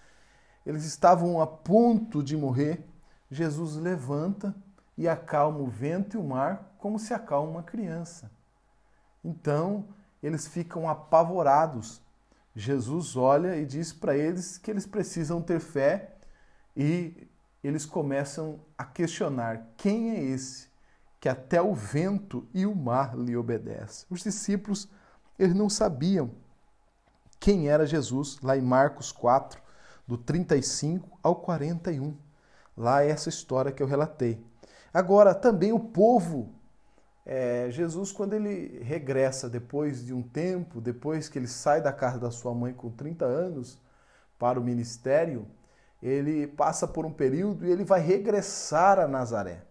Eles 0.65 0.85
estavam 0.85 1.41
a 1.41 1.45
ponto 1.45 2.23
de 2.23 2.35
morrer. 2.35 2.83
Jesus 3.29 3.75
levanta 3.75 4.55
e 4.97 5.07
acalma 5.07 5.59
o 5.59 5.67
vento 5.67 6.15
e 6.15 6.19
o 6.19 6.23
mar 6.23 6.75
como 6.77 6.97
se 6.97 7.13
acalma 7.13 7.51
uma 7.51 7.63
criança. 7.63 8.31
Então, 9.23 9.85
eles 10.23 10.47
ficam 10.47 10.87
apavorados 10.87 12.01
Jesus 12.59 13.15
olha 13.15 13.55
e 13.55 13.65
diz 13.65 13.93
para 13.93 14.17
eles 14.17 14.57
que 14.57 14.69
eles 14.69 14.85
precisam 14.85 15.41
ter 15.41 15.59
fé 15.59 16.15
e 16.75 17.27
eles 17.63 17.85
começam 17.85 18.59
a 18.77 18.83
questionar 18.83 19.67
quem 19.77 20.11
é 20.11 20.23
esse 20.23 20.68
que 21.19 21.27
até 21.27 21.61
o 21.61 21.73
vento 21.73 22.47
e 22.53 22.65
o 22.65 22.75
mar 22.75 23.17
lhe 23.17 23.35
obedecem. 23.35 24.05
Os 24.09 24.23
discípulos 24.23 24.87
eles 25.39 25.55
não 25.55 25.69
sabiam 25.69 26.31
quem 27.39 27.69
era 27.69 27.87
Jesus, 27.87 28.37
lá 28.43 28.57
em 28.57 28.61
Marcos 28.61 29.11
4, 29.13 29.61
do 30.05 30.17
35 30.17 31.17
ao 31.23 31.37
41. 31.37 32.15
Lá 32.75 33.03
é 33.03 33.09
essa 33.09 33.29
história 33.29 33.71
que 33.71 33.81
eu 33.81 33.87
relatei. 33.87 34.43
Agora, 34.93 35.33
também 35.33 35.71
o 35.71 35.79
povo, 35.79 36.53
é, 37.25 37.69
Jesus, 37.71 38.11
quando 38.11 38.33
ele 38.33 38.83
regressa 38.83 39.49
depois 39.49 40.03
de 40.03 40.13
um 40.13 40.21
tempo, 40.21 40.81
depois 40.81 41.29
que 41.29 41.39
ele 41.39 41.47
sai 41.47 41.81
da 41.81 41.93
casa 41.93 42.19
da 42.19 42.31
sua 42.31 42.53
mãe 42.53 42.73
com 42.73 42.89
30 42.89 43.23
anos 43.23 43.79
para 44.37 44.59
o 44.59 44.63
ministério, 44.63 45.47
ele 46.01 46.47
passa 46.47 46.87
por 46.87 47.05
um 47.05 47.13
período 47.13 47.65
e 47.65 47.71
ele 47.71 47.85
vai 47.85 48.01
regressar 48.01 48.99
a 48.99 49.07
Nazaré. 49.07 49.68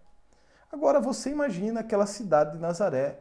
Agora 0.71 1.01
você 1.01 1.31
imagina 1.31 1.81
aquela 1.81 2.07
cidade 2.07 2.53
de 2.53 2.59
Nazaré, 2.59 3.21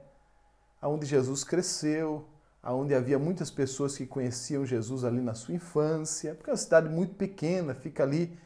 onde 0.82 1.06
Jesus 1.06 1.44
cresceu, 1.44 2.28
onde 2.62 2.94
havia 2.94 3.18
muitas 3.18 3.50
pessoas 3.50 3.98
que 3.98 4.06
conheciam 4.06 4.66
Jesus 4.66 5.06
ali 5.06 5.22
na 5.22 5.34
sua 5.34 5.56
infância, 5.56 6.36
porque 6.36 6.50
é 6.50 6.54
uma 6.54 6.58
cidade 6.58 6.90
muito 6.90 7.16
pequena, 7.16 7.74
fica 7.74 8.04
ali 8.04 8.38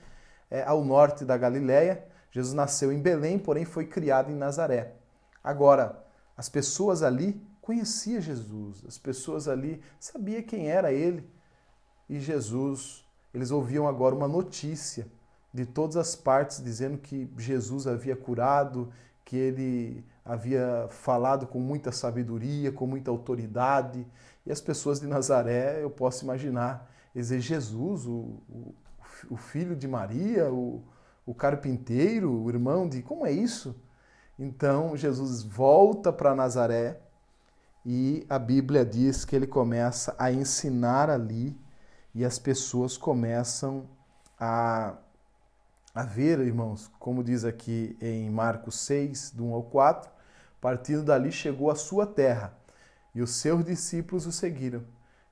é, 0.51 0.63
ao 0.63 0.83
norte 0.83 1.25
da 1.25 1.35
Galiléia. 1.35 2.05
Jesus 2.29 2.53
nasceu 2.53 2.91
em 2.91 3.01
Belém, 3.01 3.39
porém 3.39 3.65
foi 3.65 3.85
criado 3.87 4.29
em 4.29 4.35
Nazaré. 4.35 4.93
Agora, 5.43 6.05
as 6.37 6.47
pessoas 6.47 7.01
ali 7.01 7.41
conheciam 7.59 8.21
Jesus, 8.21 8.83
as 8.87 8.97
pessoas 8.99 9.47
ali 9.47 9.81
sabiam 9.99 10.43
quem 10.43 10.69
era 10.69 10.93
ele. 10.93 11.27
E 12.07 12.19
Jesus, 12.19 13.03
eles 13.33 13.49
ouviam 13.49 13.87
agora 13.87 14.13
uma 14.13 14.27
notícia 14.27 15.07
de 15.53 15.65
todas 15.65 15.97
as 15.97 16.15
partes 16.15 16.63
dizendo 16.63 16.97
que 16.97 17.29
Jesus 17.37 17.87
havia 17.87 18.15
curado, 18.15 18.91
que 19.25 19.35
ele 19.35 20.05
havia 20.23 20.87
falado 20.89 21.47
com 21.47 21.59
muita 21.59 21.91
sabedoria, 21.91 22.71
com 22.71 22.87
muita 22.87 23.11
autoridade. 23.11 24.05
E 24.45 24.51
as 24.51 24.61
pessoas 24.61 24.99
de 24.99 25.07
Nazaré, 25.07 25.83
eu 25.83 25.89
posso 25.89 26.23
imaginar, 26.23 26.89
dizer 27.13 27.39
Jesus, 27.39 28.05
o, 28.05 28.39
o, 28.49 28.75
o 29.29 29.37
filho 29.37 29.75
de 29.75 29.87
Maria, 29.87 30.51
o, 30.51 30.83
o 31.25 31.33
carpinteiro, 31.33 32.31
o 32.31 32.49
irmão 32.49 32.87
de. 32.87 33.01
Como 33.01 33.25
é 33.25 33.31
isso? 33.31 33.75
Então 34.39 34.95
Jesus 34.97 35.43
volta 35.43 36.11
para 36.11 36.33
Nazaré 36.33 36.99
e 37.85 38.25
a 38.29 38.39
Bíblia 38.39 38.85
diz 38.85 39.23
que 39.25 39.35
ele 39.35 39.47
começa 39.47 40.15
a 40.17 40.31
ensinar 40.31 41.09
ali 41.09 41.55
e 42.13 42.25
as 42.25 42.39
pessoas 42.39 42.97
começam 42.97 43.87
a, 44.39 44.95
a 45.93 46.03
ver, 46.03 46.39
irmãos, 46.39 46.89
como 46.97 47.21
diz 47.21 47.43
aqui 47.43 47.97
em 47.99 48.29
Marcos 48.29 48.79
6, 48.79 49.31
do 49.31 49.45
1 49.45 49.53
ao 49.53 49.63
4, 49.63 50.09
partindo 50.61 51.03
dali 51.03 51.31
chegou 51.33 51.69
à 51.69 51.75
sua 51.75 52.07
terra 52.07 52.57
e 53.13 53.21
os 53.21 53.35
seus 53.35 53.65
discípulos 53.65 54.25
o 54.25 54.31
seguiram. 54.31 54.85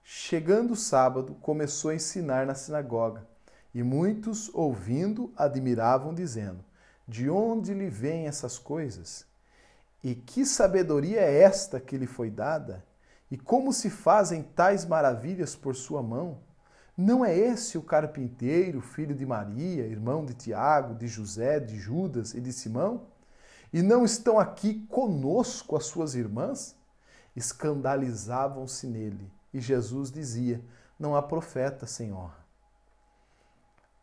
Chegando 0.03 0.73
o 0.73 0.75
sábado, 0.75 1.33
começou 1.35 1.91
a 1.91 1.95
ensinar 1.95 2.45
na 2.45 2.55
sinagoga 2.55 3.25
e 3.73 3.81
muitos, 3.81 4.53
ouvindo, 4.53 5.31
admiravam, 5.37 6.13
dizendo: 6.13 6.63
De 7.07 7.29
onde 7.29 7.73
lhe 7.73 7.89
vêm 7.89 8.27
essas 8.27 8.59
coisas? 8.59 9.25
E 10.03 10.13
que 10.13 10.45
sabedoria 10.45 11.21
é 11.21 11.41
esta 11.41 11.79
que 11.79 11.97
lhe 11.97 12.07
foi 12.07 12.29
dada? 12.29 12.83
E 13.31 13.37
como 13.37 13.71
se 13.71 13.89
fazem 13.89 14.43
tais 14.43 14.85
maravilhas 14.85 15.55
por 15.55 15.73
sua 15.75 16.01
mão? 16.03 16.39
Não 16.99 17.23
é 17.23 17.35
esse 17.37 17.77
o 17.77 17.81
carpinteiro, 17.81 18.81
filho 18.81 19.15
de 19.15 19.25
Maria, 19.25 19.87
irmão 19.87 20.25
de 20.25 20.33
Tiago, 20.33 20.95
de 20.95 21.07
José, 21.07 21.59
de 21.59 21.77
Judas 21.77 22.33
e 22.33 22.41
de 22.41 22.51
Simão? 22.51 23.07
E 23.71 23.81
não 23.81 24.03
estão 24.03 24.39
aqui 24.39 24.85
conosco 24.87 25.77
as 25.77 25.85
suas 25.85 26.15
irmãs? 26.15 26.75
Escandalizavam-se 27.35 28.87
nele. 28.87 29.31
E 29.53 29.61
Jesus 29.61 30.11
dizia: 30.11 30.61
Não 30.99 31.15
há 31.15 31.21
profeta, 31.21 31.87
Senhor 31.87 32.39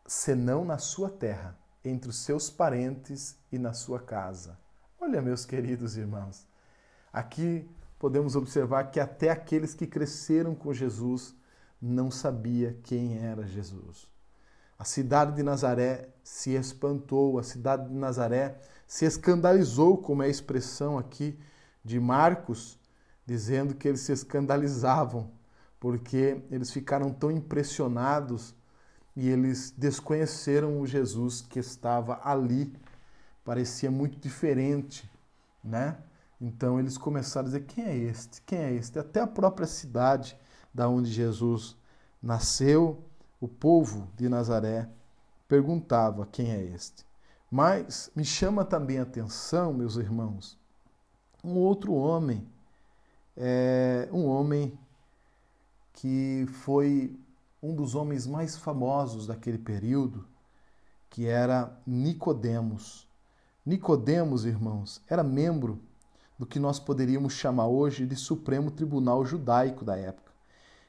senão 0.07 0.63
na 0.63 0.77
sua 0.77 1.09
terra, 1.09 1.57
entre 1.83 2.09
os 2.09 2.23
seus 2.23 2.49
parentes 2.49 3.37
e 3.51 3.59
na 3.59 3.73
sua 3.73 3.99
casa. 3.99 4.57
Olha, 4.99 5.21
meus 5.21 5.45
queridos 5.45 5.97
irmãos, 5.97 6.47
aqui 7.11 7.69
podemos 7.99 8.35
observar 8.35 8.85
que 8.85 8.99
até 8.99 9.29
aqueles 9.29 9.73
que 9.73 9.85
cresceram 9.85 10.55
com 10.55 10.73
Jesus 10.73 11.35
não 11.81 12.09
sabia 12.09 12.77
quem 12.83 13.17
era 13.17 13.45
Jesus. 13.47 14.07
A 14.77 14.83
cidade 14.83 15.35
de 15.35 15.43
Nazaré 15.43 16.09
se 16.23 16.51
espantou, 16.51 17.39
a 17.39 17.43
cidade 17.43 17.87
de 17.89 17.95
Nazaré 17.95 18.59
se 18.85 19.05
escandalizou, 19.05 19.97
como 19.97 20.23
é 20.23 20.27
a 20.27 20.29
expressão 20.29 20.97
aqui 20.97 21.37
de 21.83 21.99
Marcos, 21.99 22.79
dizendo 23.25 23.73
que 23.75 23.87
eles 23.87 24.01
se 24.01 24.11
escandalizavam, 24.11 25.31
porque 25.79 26.43
eles 26.51 26.71
ficaram 26.71 27.11
tão 27.11 27.31
impressionados 27.31 28.55
e 29.15 29.27
eles 29.27 29.71
desconheceram 29.71 30.79
o 30.79 30.85
Jesus 30.85 31.41
que 31.41 31.59
estava 31.59 32.21
ali. 32.23 32.71
Parecia 33.43 33.89
muito 33.89 34.19
diferente, 34.19 35.09
né? 35.63 35.97
Então 36.39 36.79
eles 36.79 36.97
começaram 36.97 37.47
a 37.47 37.49
dizer: 37.49 37.65
quem 37.65 37.83
é 37.83 37.97
este? 37.97 38.41
Quem 38.43 38.59
é 38.59 38.73
este? 38.73 38.99
Até 38.99 39.21
a 39.21 39.27
própria 39.27 39.65
cidade 39.65 40.37
da 40.77 40.87
onde 40.87 41.11
Jesus 41.11 41.75
nasceu, 42.21 43.03
o 43.41 43.47
povo 43.47 44.07
de 44.15 44.29
Nazaré 44.29 44.87
perguntava: 45.47 46.27
quem 46.31 46.51
é 46.51 46.63
este? 46.65 47.03
Mas 47.49 48.11
me 48.15 48.23
chama 48.23 48.63
também 48.63 48.99
a 48.99 49.01
atenção, 49.01 49.73
meus 49.73 49.95
irmãos, 49.95 50.55
um 51.43 51.55
outro 51.55 51.93
homem, 51.95 52.47
é, 53.35 54.07
um 54.11 54.27
homem 54.27 54.77
que 55.93 56.45
foi 56.47 57.19
um 57.63 57.73
dos 57.73 57.95
homens 57.95 58.27
mais 58.27 58.55
famosos 58.55 59.25
daquele 59.25 59.57
período, 59.57 60.27
que 61.09 61.25
era 61.25 61.75
Nicodemos. 61.87 63.07
Nicodemos, 63.65 64.45
irmãos, 64.45 65.01
era 65.09 65.23
membro 65.23 65.81
do 66.37 66.45
que 66.45 66.59
nós 66.59 66.79
poderíamos 66.79 67.33
chamar 67.33 67.65
hoje 67.65 68.05
de 68.05 68.15
Supremo 68.15 68.69
Tribunal 68.69 69.25
Judaico 69.25 69.83
da 69.83 69.97
época. 69.97 70.26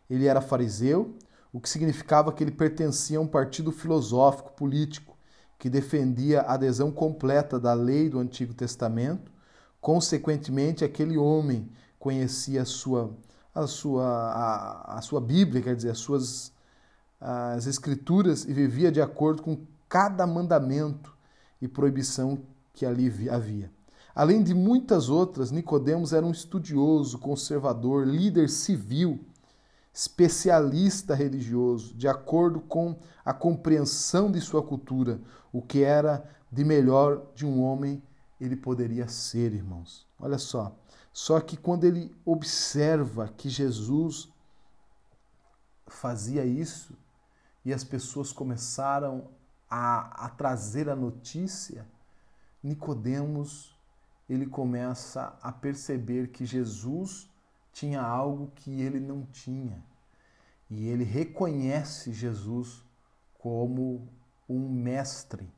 Ele 0.09 0.27
era 0.27 0.40
fariseu, 0.40 1.16
o 1.53 1.61
que 1.61 1.68
significava 1.68 2.33
que 2.33 2.42
ele 2.42 2.51
pertencia 2.51 3.18
a 3.18 3.21
um 3.21 3.27
partido 3.27 3.73
filosófico 3.73 4.53
político 4.53 5.16
que 5.59 5.68
defendia 5.68 6.42
a 6.42 6.55
adesão 6.55 6.90
completa 6.90 7.59
da 7.59 7.75
lei 7.75 8.09
do 8.09 8.18
Antigo 8.18 8.55
Testamento. 8.55 9.33
Consequentemente, 9.81 10.85
aquele 10.85 11.16
homem 11.18 11.68
conhecia 11.99 12.62
a 12.62 12.64
sua 12.64 13.11
a 13.55 13.66
sua 13.66 14.07
a, 14.07 14.99
a 14.99 15.03
sua 15.03 15.21
Bíblia, 15.21 15.62
quer 15.62 15.75
dizer, 15.75 15.90
as 15.90 15.99
suas 15.99 16.53
as 17.21 17.66
Escrituras 17.66 18.44
e 18.44 18.53
vivia 18.53 18.92
de 18.92 19.01
acordo 19.01 19.42
com 19.42 19.59
cada 19.88 20.25
mandamento 20.27 21.12
e 21.61 21.66
proibição 21.66 22.38
que 22.73 22.87
ali 22.87 23.29
havia. 23.29 23.71
Além 24.14 24.42
de 24.42 24.55
muitas 24.55 25.09
outras, 25.09 25.51
Nicodemos 25.51 26.12
era 26.12 26.25
um 26.25 26.31
estudioso, 26.31 27.18
conservador, 27.18 28.07
líder 28.07 28.49
civil, 28.49 29.21
especialista 29.99 31.13
religioso, 31.13 31.93
de 31.93 32.07
acordo 32.07 32.61
com 32.61 32.97
a 33.25 33.35
compreensão 33.35 34.31
de 34.31 34.41
sua 34.41 34.63
cultura, 34.63 35.21
o 35.53 35.61
que 35.61 35.83
era 35.83 36.25
de 36.53 36.65
melhor 36.65 37.27
de 37.35 37.45
um 37.45 37.61
homem 37.61 38.01
ele 38.41 38.55
poderia 38.55 39.09
ser, 39.09 39.53
irmãos. 39.53 40.07
Olha 40.17 40.39
só. 40.39 40.73
Só 41.13 41.41
que 41.41 41.57
quando 41.57 41.83
ele 41.83 42.15
observa 42.25 43.27
que 43.27 43.49
Jesus 43.49 44.29
fazia 45.89 46.45
isso, 46.45 46.97
e 47.65 47.75
as 47.75 47.83
pessoas 47.83 48.33
começaram 48.33 49.27
a, 49.69 50.27
a 50.27 50.29
trazer 50.29 50.89
a 50.89 50.95
notícia, 50.95 51.85
Nicodemos 52.63 53.77
ele 54.31 54.47
começa 54.47 55.37
a 55.43 55.51
perceber 55.51 56.29
que 56.29 56.47
Jesus 56.47 57.28
tinha 57.79 58.03
algo 58.03 58.51
que 58.57 58.81
ele 58.81 58.99
não 58.99 59.23
tinha. 59.27 59.81
E 60.69 60.88
ele 60.88 61.05
reconhece 61.05 62.12
Jesus 62.12 62.85
como 63.38 64.09
um 64.49 64.69
mestre, 64.69 65.49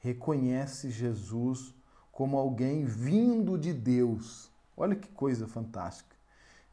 reconhece 0.00 0.90
Jesus 0.90 1.72
como 2.10 2.36
alguém 2.36 2.84
vindo 2.84 3.56
de 3.56 3.72
Deus. 3.72 4.50
Olha 4.76 4.96
que 4.96 5.08
coisa 5.10 5.46
fantástica. 5.46 6.16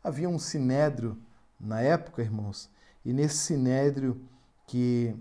Havia 0.03 0.27
um 0.27 0.39
sinédrio 0.39 1.15
na 1.59 1.79
época, 1.79 2.23
irmãos, 2.23 2.67
e 3.05 3.13
nesse 3.13 3.37
sinédrio 3.37 4.19
que 4.65 5.15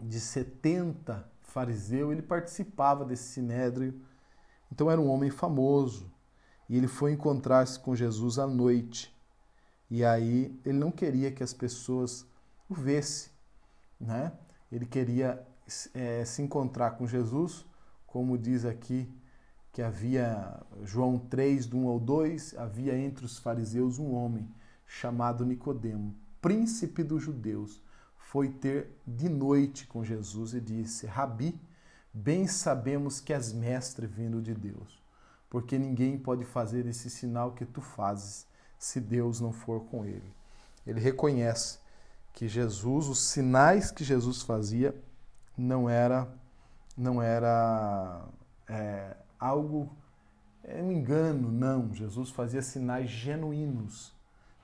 de 0.00 0.20
70 0.20 1.28
fariseu, 1.42 2.12
ele 2.12 2.22
participava 2.22 3.04
desse 3.04 3.24
sinédrio. 3.24 4.00
Então 4.70 4.88
era 4.88 5.00
um 5.00 5.08
homem 5.08 5.30
famoso. 5.30 6.13
E 6.68 6.76
ele 6.76 6.88
foi 6.88 7.12
encontrar-se 7.12 7.78
com 7.78 7.94
Jesus 7.94 8.38
à 8.38 8.46
noite. 8.46 9.14
E 9.90 10.04
aí 10.04 10.58
ele 10.64 10.78
não 10.78 10.90
queria 10.90 11.30
que 11.30 11.42
as 11.42 11.52
pessoas 11.52 12.26
o 12.68 12.74
vissem, 12.74 13.30
né? 14.00 14.32
Ele 14.72 14.86
queria 14.86 15.46
é, 15.92 16.24
se 16.24 16.42
encontrar 16.42 16.92
com 16.92 17.06
Jesus, 17.06 17.64
como 18.06 18.38
diz 18.38 18.64
aqui 18.64 19.08
que 19.72 19.82
havia, 19.82 20.60
João 20.84 21.18
3, 21.18 21.66
do 21.66 21.76
1 21.76 21.88
ao 21.88 21.98
2, 21.98 22.56
havia 22.56 22.96
entre 22.96 23.24
os 23.24 23.38
fariseus 23.38 23.98
um 23.98 24.14
homem 24.14 24.48
chamado 24.86 25.44
Nicodemo, 25.44 26.14
príncipe 26.40 27.02
dos 27.02 27.22
judeus, 27.22 27.82
foi 28.16 28.48
ter 28.48 28.90
de 29.06 29.28
noite 29.28 29.86
com 29.86 30.04
Jesus 30.04 30.54
e 30.54 30.60
disse: 30.60 31.06
Rabi, 31.06 31.60
bem 32.12 32.46
sabemos 32.46 33.20
que 33.20 33.32
és 33.32 33.52
mestre 33.52 34.06
vindo 34.06 34.40
de 34.40 34.54
Deus, 34.54 35.02
porque 35.54 35.78
ninguém 35.78 36.18
pode 36.18 36.44
fazer 36.44 36.84
esse 36.84 37.08
sinal 37.08 37.52
que 37.52 37.64
tu 37.64 37.80
fazes 37.80 38.44
se 38.76 39.00
Deus 39.00 39.40
não 39.40 39.52
for 39.52 39.84
com 39.84 40.04
ele. 40.04 40.34
Ele 40.84 40.98
reconhece 40.98 41.78
que 42.32 42.48
Jesus, 42.48 43.06
os 43.06 43.20
sinais 43.20 43.92
que 43.92 44.02
Jesus 44.02 44.42
fazia, 44.42 44.92
não 45.56 45.88
era, 45.88 46.26
não 46.96 47.22
era 47.22 48.24
é, 48.68 49.16
algo, 49.38 49.94
é 50.64 50.82
um 50.82 50.90
engano, 50.90 51.52
não. 51.52 51.94
Jesus 51.94 52.30
fazia 52.30 52.60
sinais 52.60 53.08
genuínos. 53.08 54.12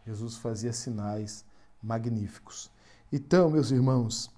Jesus 0.04 0.38
fazia 0.38 0.72
sinais 0.72 1.44
magníficos. 1.80 2.68
Então, 3.12 3.48
meus 3.48 3.70
irmãos, 3.70 4.28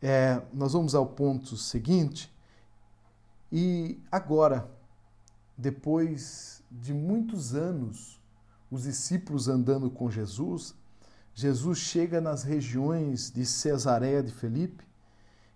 é, 0.00 0.40
nós 0.52 0.74
vamos 0.74 0.94
ao 0.94 1.06
ponto 1.08 1.56
seguinte. 1.56 2.32
E 3.50 4.00
agora, 4.12 4.77
depois 5.58 6.62
de 6.70 6.94
muitos 6.94 7.52
anos, 7.52 8.22
os 8.70 8.84
discípulos 8.84 9.48
andando 9.48 9.90
com 9.90 10.08
Jesus, 10.08 10.72
Jesus 11.34 11.78
chega 11.78 12.20
nas 12.20 12.44
regiões 12.44 13.28
de 13.28 13.44
Cesareia 13.44 14.22
de 14.22 14.30
Felipe 14.30 14.86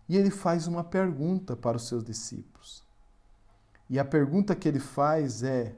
e 0.09 0.17
ele 0.17 0.31
faz 0.31 0.67
uma 0.67 0.83
pergunta 0.83 1.55
para 1.55 1.77
os 1.77 1.87
seus 1.87 2.03
discípulos. 2.03 2.83
E 3.89 3.97
a 3.97 4.05
pergunta 4.05 4.57
que 4.57 4.67
ele 4.67 4.81
faz 4.81 5.45
é: 5.45 5.77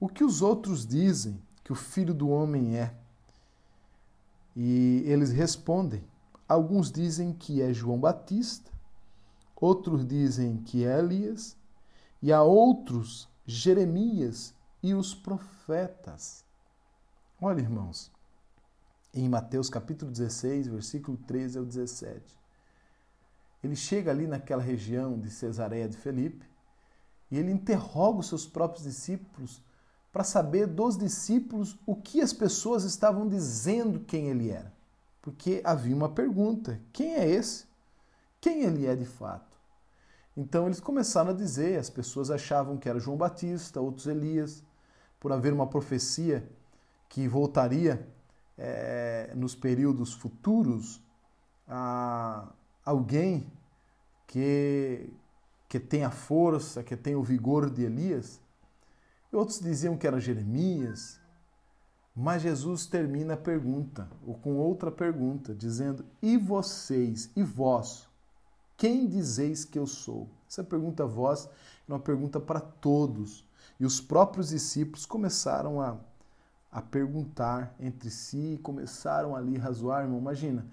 O 0.00 0.08
que 0.08 0.24
os 0.24 0.40
outros 0.40 0.86
dizem 0.86 1.42
que 1.62 1.72
o 1.72 1.76
filho 1.76 2.14
do 2.14 2.30
homem 2.30 2.78
é? 2.78 2.94
E 4.54 5.02
eles 5.04 5.32
respondem: 5.32 6.02
Alguns 6.48 6.90
dizem 6.90 7.32
que 7.32 7.60
é 7.60 7.74
João 7.74 7.98
Batista, 7.98 8.70
outros 9.54 10.06
dizem 10.06 10.56
que 10.58 10.84
é 10.84 10.98
Elias, 10.98 11.56
e 12.22 12.32
há 12.32 12.42
outros 12.42 13.28
Jeremias 13.46 14.52
e 14.82 14.92
os 14.92 15.14
profetas. 15.14 16.44
Olha, 17.40 17.60
irmãos, 17.60 18.10
em 19.14 19.28
Mateus 19.28 19.70
capítulo 19.70 20.10
16, 20.10 20.66
versículo 20.66 21.16
13 21.16 21.58
ao 21.58 21.64
17. 21.64 22.20
Ele 23.62 23.76
chega 23.76 24.10
ali 24.10 24.26
naquela 24.26 24.62
região 24.62 25.18
de 25.18 25.30
Cesareia 25.30 25.88
de 25.88 25.96
Felipe 25.96 26.44
e 27.30 27.38
ele 27.38 27.52
interroga 27.52 28.18
os 28.18 28.26
seus 28.26 28.46
próprios 28.46 28.84
discípulos 28.84 29.62
para 30.12 30.24
saber 30.24 30.66
dos 30.66 30.96
discípulos 30.96 31.78
o 31.86 31.94
que 31.94 32.20
as 32.20 32.32
pessoas 32.32 32.82
estavam 32.82 33.28
dizendo 33.28 34.00
quem 34.00 34.28
ele 34.28 34.50
era. 34.50 34.72
Porque 35.22 35.60
havia 35.64 35.94
uma 35.94 36.08
pergunta: 36.08 36.80
quem 36.92 37.14
é 37.14 37.28
esse? 37.28 37.66
Quem 38.40 38.62
ele 38.62 38.86
é 38.86 38.96
de 38.96 39.04
fato? 39.04 39.45
Então 40.36 40.66
eles 40.66 40.80
começaram 40.80 41.30
a 41.30 41.34
dizer, 41.34 41.78
as 41.78 41.88
pessoas 41.88 42.30
achavam 42.30 42.76
que 42.76 42.88
era 42.88 43.00
João 43.00 43.16
Batista, 43.16 43.80
outros 43.80 44.06
Elias, 44.06 44.62
por 45.18 45.32
haver 45.32 45.52
uma 45.52 45.66
profecia 45.66 46.46
que 47.08 47.26
voltaria 47.26 48.06
é, 48.58 49.32
nos 49.34 49.54
períodos 49.54 50.12
futuros 50.12 51.02
a 51.66 52.52
alguém 52.84 53.50
que, 54.26 55.10
que 55.68 55.80
tem 55.80 56.04
a 56.04 56.10
força, 56.10 56.82
que 56.82 56.96
tem 56.96 57.14
o 57.14 57.22
vigor 57.22 57.70
de 57.70 57.84
Elias. 57.84 58.40
E 59.32 59.36
outros 59.36 59.58
diziam 59.58 59.96
que 59.96 60.06
era 60.06 60.20
Jeremias. 60.20 61.18
Mas 62.14 62.42
Jesus 62.42 62.86
termina 62.86 63.34
a 63.34 63.36
pergunta, 63.36 64.08
ou 64.26 64.34
com 64.34 64.56
outra 64.56 64.90
pergunta, 64.90 65.54
dizendo: 65.54 66.02
E 66.22 66.38
vocês, 66.38 67.30
e 67.36 67.42
vós, 67.42 68.08
quem 68.76 69.08
dizeis 69.08 69.64
que 69.64 69.78
eu 69.78 69.86
sou? 69.86 70.28
Essa 70.48 70.62
pergunta 70.62 71.04
a 71.04 71.06
vós 71.06 71.48
é 71.88 71.92
uma 71.92 71.98
pergunta 71.98 72.38
para 72.38 72.60
todos. 72.60 73.46
E 73.80 73.86
os 73.86 74.00
próprios 74.00 74.50
discípulos 74.50 75.06
começaram 75.06 75.80
a, 75.80 75.96
a 76.70 76.82
perguntar 76.82 77.74
entre 77.80 78.10
si 78.10 78.60
começaram 78.62 79.34
ali 79.34 79.56
a 79.56 79.60
razoar, 79.60 80.02
irmão. 80.02 80.18
Imagina, 80.18 80.66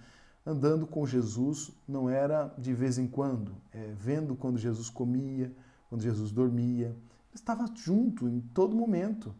andando 0.45 0.85
com 0.85 1.05
Jesus 1.05 1.71
não 1.87 2.09
era 2.09 2.53
de 2.57 2.73
vez 2.73 2.97
em 2.97 3.07
quando, 3.07 3.55
é, 3.71 3.93
vendo 3.95 4.35
quando 4.35 4.57
Jesus 4.57 4.89
comia, 4.89 5.53
quando 5.89 6.01
Jesus 6.01 6.31
dormia. 6.31 6.95
Estava 7.33 7.65
junto 7.73 8.27
em 8.27 8.39
todo 8.39 8.75
momento, 8.75 9.33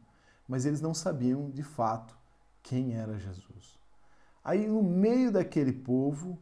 mas 0.47 0.65
eles 0.65 0.82
não 0.82 0.93
sabiam 0.93 1.49
de 1.49 1.63
fato 1.63 2.17
quem 2.62 2.95
era 2.95 3.19
Jesus. 3.19 3.78
Aí, 4.43 4.67
no 4.67 4.84
meio 4.84 5.32
daquele 5.32 5.71
povo, 5.71 6.38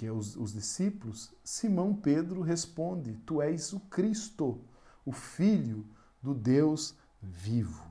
que 0.00 0.06
é 0.06 0.10
os, 0.10 0.34
os 0.34 0.54
discípulos, 0.54 1.30
Simão 1.44 1.94
Pedro 1.94 2.40
responde: 2.40 3.18
Tu 3.26 3.42
és 3.42 3.74
o 3.74 3.80
Cristo, 3.80 4.58
o 5.04 5.12
Filho 5.12 5.86
do 6.22 6.32
Deus 6.32 6.96
vivo. 7.20 7.84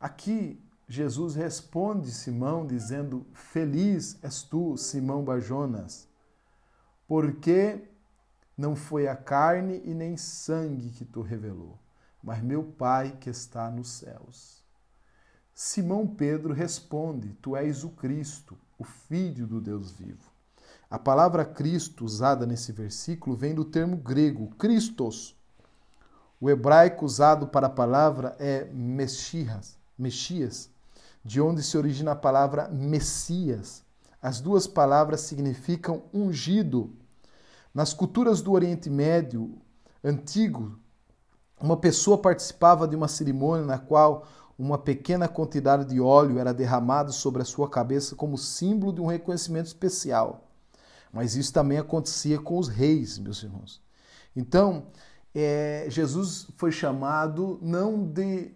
Aqui 0.00 0.60
Jesus 0.88 1.36
responde 1.36 2.10
Simão 2.10 2.66
dizendo: 2.66 3.24
Feliz 3.32 4.18
és 4.20 4.42
tu, 4.42 4.76
Simão 4.76 5.22
Barjonas, 5.22 6.08
porque 7.06 7.80
não 8.58 8.74
foi 8.74 9.06
a 9.06 9.14
carne 9.14 9.80
e 9.84 9.94
nem 9.94 10.16
sangue 10.16 10.90
que 10.90 11.04
tu 11.04 11.22
revelou, 11.22 11.78
mas 12.20 12.42
meu 12.42 12.64
Pai 12.64 13.16
que 13.20 13.30
está 13.30 13.70
nos 13.70 13.92
céus. 13.92 14.60
Simão 15.54 16.04
Pedro 16.04 16.52
responde: 16.52 17.32
Tu 17.34 17.54
és 17.54 17.84
o 17.84 17.90
Cristo, 17.90 18.58
o 18.76 18.82
Filho 18.82 19.46
do 19.46 19.60
Deus 19.60 19.92
vivo. 19.92 20.31
A 20.92 20.98
palavra 20.98 21.42
Cristo 21.42 22.04
usada 22.04 22.44
nesse 22.44 22.70
versículo 22.70 23.34
vem 23.34 23.54
do 23.54 23.64
termo 23.64 23.96
grego 23.96 24.48
Christos. 24.58 25.34
O 26.38 26.50
hebraico 26.50 27.06
usado 27.06 27.46
para 27.46 27.66
a 27.66 27.70
palavra 27.70 28.36
é 28.38 28.66
Mexias, 28.74 29.78
Mexias 29.98 30.68
de 31.24 31.40
onde 31.40 31.62
se 31.62 31.78
origina 31.78 32.12
a 32.12 32.14
palavra 32.14 32.68
Messias. 32.68 33.82
As 34.20 34.38
duas 34.38 34.66
palavras 34.66 35.22
significam 35.22 36.02
ungido. 36.12 36.90
Nas 37.72 37.94
culturas 37.94 38.42
do 38.42 38.52
Oriente 38.52 38.90
Médio 38.90 39.54
antigo, 40.04 40.78
uma 41.58 41.78
pessoa 41.78 42.18
participava 42.18 42.86
de 42.86 42.94
uma 42.94 43.08
cerimônia 43.08 43.64
na 43.64 43.78
qual 43.78 44.26
uma 44.58 44.76
pequena 44.76 45.26
quantidade 45.26 45.86
de 45.86 45.98
óleo 46.02 46.38
era 46.38 46.52
derramado 46.52 47.14
sobre 47.14 47.40
a 47.40 47.46
sua 47.46 47.70
cabeça 47.70 48.14
como 48.14 48.36
símbolo 48.36 48.92
de 48.92 49.00
um 49.00 49.06
reconhecimento 49.06 49.68
especial. 49.68 50.51
Mas 51.12 51.36
isso 51.36 51.52
também 51.52 51.78
acontecia 51.78 52.38
com 52.38 52.58
os 52.58 52.68
reis, 52.68 53.18
meus 53.18 53.42
irmãos. 53.42 53.82
Então, 54.34 54.86
é, 55.34 55.86
Jesus 55.88 56.48
foi 56.56 56.72
chamado 56.72 57.58
não 57.60 58.04
de 58.04 58.50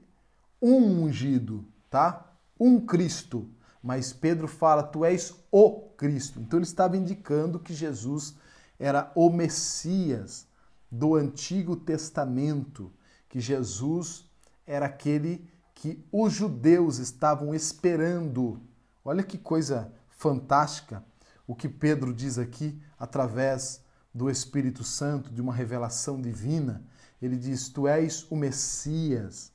um 0.61 1.05
ungido, 1.05 1.65
tá? 1.91 2.27
um 2.59 2.81
Cristo, 2.81 3.49
mas 3.83 4.13
Pedro 4.13 4.49
fala: 4.49 4.83
Tu 4.83 5.05
és 5.05 5.35
o 5.51 5.81
Cristo. 5.97 6.41
Então 6.41 6.59
ele 6.59 6.67
estava 6.67 6.97
indicando 6.97 7.61
que 7.61 7.75
Jesus 7.75 8.35
era 8.79 9.11
o 9.15 9.31
Messias 9.31 10.47
do 10.91 11.15
Antigo 11.15 11.77
Testamento, 11.77 12.93
que 13.29 13.41
Jesus 13.41 14.25
era 14.67 14.87
aquele 14.87 15.49
que 15.75 16.03
os 16.11 16.33
judeus 16.33 16.99
estavam 16.99 17.55
esperando. 17.55 18.61
Olha 19.05 19.23
que 19.23 19.39
coisa 19.39 19.93
fantástica 20.09 21.05
o 21.47 21.55
que 21.55 21.69
Pedro 21.69 22.13
diz 22.13 22.39
aqui 22.39 22.81
através 22.99 23.83
do 24.13 24.31
Espírito 24.31 24.83
Santo, 24.83 25.31
de 25.31 25.41
uma 25.41 25.55
revelação 25.55 26.21
divina. 26.21 26.83
Ele 27.21 27.37
diz: 27.37 27.69
Tu 27.69 27.87
és 27.87 28.27
o 28.31 28.37
Messias. 28.37 29.53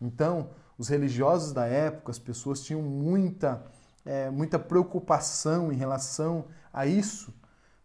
Então, 0.00 0.50
os 0.76 0.88
religiosos 0.88 1.52
da 1.52 1.66
época, 1.66 2.10
as 2.10 2.18
pessoas 2.18 2.62
tinham 2.62 2.82
muita, 2.82 3.64
é, 4.04 4.30
muita 4.30 4.58
preocupação 4.58 5.72
em 5.72 5.76
relação 5.76 6.46
a 6.72 6.86
isso, 6.86 7.32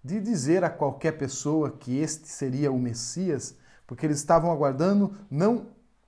de 0.04 0.20
dizer 0.20 0.64
a 0.64 0.70
qualquer 0.70 1.14
pessoa 1.14 1.72
que 1.72 1.98
este 1.98 2.28
seria 2.28 2.72
o 2.72 2.80
Messias, 2.80 3.56
porque 3.86 4.06
eles 4.06 4.18
estavam 4.18 4.52
aguardando 4.52 5.16
não 5.30 5.68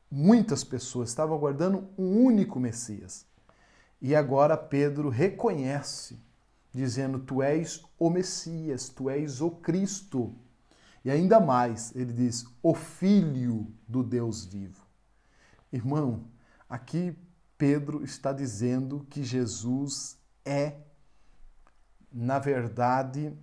muitas 0.10 0.64
pessoas, 0.64 1.10
estavam 1.10 1.36
aguardando 1.36 1.88
um 1.98 2.26
único 2.26 2.60
Messias. 2.60 3.26
E 4.02 4.16
agora 4.16 4.58
Pedro 4.58 5.10
reconhece, 5.10 6.20
dizendo: 6.74 7.20
Tu 7.20 7.42
és 7.42 7.84
o 7.98 8.10
Messias, 8.10 8.90
tu 8.90 9.10
és 9.10 9.42
o 9.42 9.52
Cristo. 9.52 10.36
E 11.04 11.12
ainda 11.12 11.40
mais, 11.40 11.96
ele 11.96 12.14
diz: 12.14 12.46
O 12.62 12.74
Filho 12.74 13.74
do 13.88 14.04
Deus 14.04 14.46
vivo. 14.46 14.86
Irmão, 15.72 16.26
Aqui 16.72 17.14
Pedro 17.58 18.02
está 18.02 18.32
dizendo 18.32 19.06
que 19.10 19.26
Jesus 19.26 20.18
é, 20.46 20.78
na 22.10 22.40
verdade, 22.40 23.38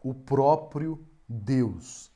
o 0.00 0.14
próprio 0.14 1.04
Deus. 1.28 2.12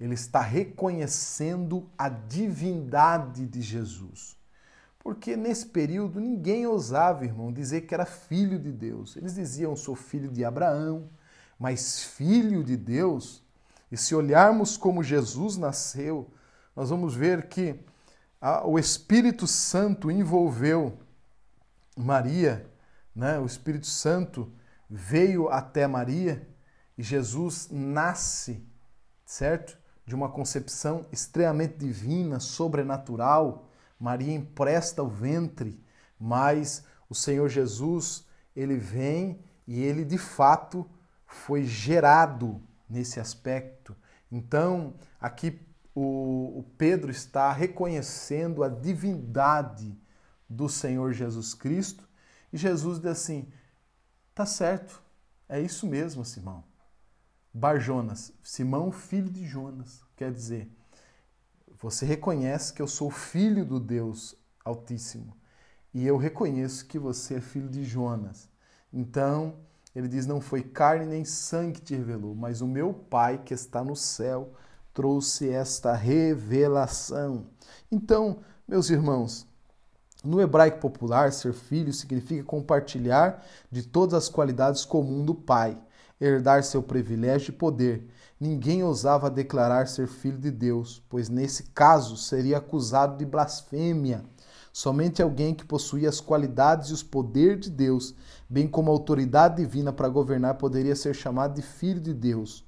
Ele 0.00 0.14
está 0.14 0.40
reconhecendo 0.40 1.90
a 1.98 2.08
divindade 2.08 3.46
de 3.46 3.60
Jesus. 3.60 4.34
Porque 5.02 5.36
nesse 5.36 5.66
período 5.66 6.20
ninguém 6.20 6.64
ousava, 6.66 7.24
irmão, 7.24 7.52
dizer 7.52 7.82
que 7.82 7.92
era 7.92 8.06
filho 8.06 8.58
de 8.58 8.70
Deus. 8.70 9.16
Eles 9.16 9.34
diziam, 9.34 9.74
sou 9.74 9.96
filho 9.96 10.30
de 10.30 10.44
Abraão, 10.44 11.10
mas 11.58 12.04
filho 12.04 12.62
de 12.62 12.76
Deus. 12.76 13.42
E 13.90 13.96
se 13.96 14.14
olharmos 14.14 14.76
como 14.76 15.02
Jesus 15.02 15.56
nasceu, 15.56 16.30
nós 16.74 16.90
vamos 16.90 17.14
ver 17.14 17.48
que 17.48 17.78
o 18.64 18.78
Espírito 18.78 19.46
Santo 19.46 20.10
envolveu 20.10 20.96
Maria, 21.96 22.64
né? 23.14 23.38
o 23.38 23.46
Espírito 23.46 23.86
Santo 23.86 24.52
veio 24.88 25.48
até 25.48 25.86
Maria 25.86 26.48
e 26.96 27.02
Jesus 27.02 27.68
nasce, 27.70 28.64
certo? 29.24 29.76
De 30.06 30.14
uma 30.14 30.28
concepção 30.28 31.06
extremamente 31.12 31.76
divina, 31.76 32.40
sobrenatural. 32.40 33.68
Maria 34.02 34.34
empresta 34.34 35.00
o 35.00 35.08
ventre, 35.08 35.80
mas 36.18 36.84
o 37.08 37.14
Senhor 37.14 37.48
Jesus, 37.48 38.26
ele 38.54 38.76
vem 38.76 39.44
e 39.64 39.80
ele 39.80 40.04
de 40.04 40.18
fato 40.18 40.90
foi 41.24 41.62
gerado 41.64 42.60
nesse 42.90 43.20
aspecto. 43.20 43.94
Então, 44.28 44.94
aqui 45.20 45.64
o, 45.94 46.58
o 46.58 46.64
Pedro 46.76 47.12
está 47.12 47.52
reconhecendo 47.52 48.64
a 48.64 48.68
divindade 48.68 49.96
do 50.48 50.68
Senhor 50.68 51.12
Jesus 51.12 51.54
Cristo 51.54 52.08
e 52.52 52.56
Jesus 52.56 52.98
diz 52.98 53.06
assim: 53.06 53.52
tá 54.34 54.44
certo, 54.44 55.00
é 55.48 55.60
isso 55.60 55.86
mesmo, 55.86 56.24
Simão. 56.24 56.64
Bar 57.54 57.78
Jonas, 57.78 58.32
Simão, 58.42 58.90
filho 58.90 59.30
de 59.30 59.46
Jonas, 59.46 60.02
quer 60.16 60.32
dizer, 60.32 60.68
você 61.82 62.06
reconhece 62.06 62.72
que 62.72 62.80
eu 62.80 62.86
sou 62.86 63.10
filho 63.10 63.64
do 63.64 63.80
Deus 63.80 64.36
Altíssimo 64.64 65.36
e 65.92 66.06
eu 66.06 66.16
reconheço 66.16 66.86
que 66.86 66.98
você 66.98 67.34
é 67.34 67.40
filho 67.40 67.68
de 67.68 67.84
Jonas. 67.84 68.48
Então, 68.92 69.56
ele 69.94 70.08
diz: 70.08 70.26
Não 70.26 70.40
foi 70.40 70.62
carne 70.62 71.04
nem 71.04 71.24
sangue 71.24 71.80
que 71.80 71.82
te 71.82 71.94
revelou, 71.94 72.34
mas 72.34 72.60
o 72.60 72.66
meu 72.66 72.94
Pai 72.94 73.38
que 73.44 73.52
está 73.52 73.84
no 73.84 73.96
céu 73.96 74.52
trouxe 74.94 75.48
esta 75.50 75.94
revelação. 75.94 77.46
Então, 77.90 78.38
meus 78.66 78.88
irmãos, 78.88 79.46
no 80.22 80.40
hebraico 80.40 80.78
popular, 80.78 81.32
ser 81.32 81.52
filho 81.52 81.92
significa 81.92 82.44
compartilhar 82.44 83.44
de 83.70 83.82
todas 83.82 84.14
as 84.14 84.28
qualidades 84.28 84.84
comuns 84.84 85.26
do 85.26 85.34
pai, 85.34 85.76
herdar 86.20 86.62
seu 86.62 86.82
privilégio 86.82 87.50
e 87.50 87.56
poder. 87.56 88.08
Ninguém 88.42 88.82
ousava 88.82 89.30
declarar 89.30 89.86
ser 89.86 90.08
filho 90.08 90.36
de 90.36 90.50
Deus, 90.50 91.00
pois 91.08 91.28
nesse 91.28 91.62
caso 91.72 92.16
seria 92.16 92.58
acusado 92.58 93.16
de 93.16 93.24
blasfêmia. 93.24 94.24
Somente 94.72 95.22
alguém 95.22 95.54
que 95.54 95.64
possuía 95.64 96.08
as 96.08 96.20
qualidades 96.20 96.90
e 96.90 96.92
os 96.92 97.04
poderes 97.04 97.66
de 97.66 97.70
Deus, 97.70 98.16
bem 98.50 98.66
como 98.66 98.90
a 98.90 98.92
autoridade 98.92 99.62
divina 99.62 99.92
para 99.92 100.08
governar, 100.08 100.56
poderia 100.56 100.96
ser 100.96 101.14
chamado 101.14 101.54
de 101.54 101.62
filho 101.62 102.00
de 102.00 102.12
Deus. 102.12 102.66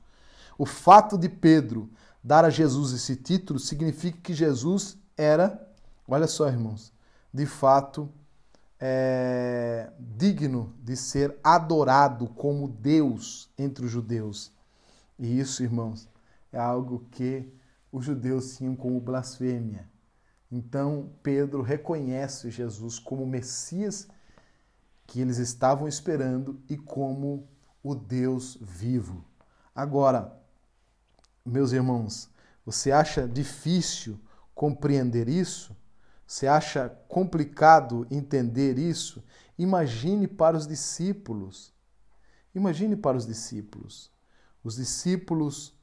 O 0.57 0.65
fato 0.65 1.19
de 1.19 1.29
Pedro 1.29 1.91
dar 2.23 2.45
a 2.45 2.51
Jesus 2.51 2.93
esse 2.93 3.17
título 3.17 3.59
significa 3.59 4.19
que 4.23 4.33
Jesus 4.33 4.97
era, 5.17 5.61
olha 6.07 6.29
só, 6.29 6.47
irmãos, 6.47 6.93
de 7.33 7.47
fato 7.47 8.09
é, 8.79 9.91
digno 9.99 10.73
de 10.85 10.97
ser 10.97 11.37
adorado 11.43 12.29
como 12.29 12.69
Deus 12.69 13.51
entre 13.59 13.85
os 13.87 13.91
judeus. 13.91 14.55
E 15.19 15.39
isso, 15.39 15.63
irmãos, 15.63 16.09
é 16.53 16.59
algo 16.59 17.07
que 17.11 17.53
os 17.91 18.05
judeus 18.05 18.57
tinham 18.57 18.75
como 18.75 19.01
blasfêmia. 19.01 19.89
Então, 20.51 21.13
Pedro 21.23 21.63
reconhece 21.63 22.51
Jesus 22.51 22.99
como 22.99 23.27
Messias 23.27 24.09
que 25.07 25.21
eles 25.21 25.39
estavam 25.39 25.87
esperando 25.87 26.61
e 26.69 26.77
como 26.77 27.49
o 27.83 27.95
Deus 27.95 28.57
vivo. 28.61 29.25
Agora, 29.75 30.37
meus 31.45 31.73
irmãos, 31.73 32.31
você 32.65 32.91
acha 32.91 33.29
difícil 33.29 34.19
compreender 34.55 35.29
isso? 35.29 35.77
Você 36.27 36.47
acha 36.47 36.89
complicado 37.09 38.07
entender 38.11 38.79
isso? 38.79 39.23
Imagine 39.59 40.27
para 40.27 40.57
os 40.57 40.67
discípulos. 40.67 41.73
Imagine 42.55 42.97
para 42.97 43.17
os 43.17 43.27
discípulos. 43.27 44.14
Os 44.65 44.77
discípulos 44.77 45.75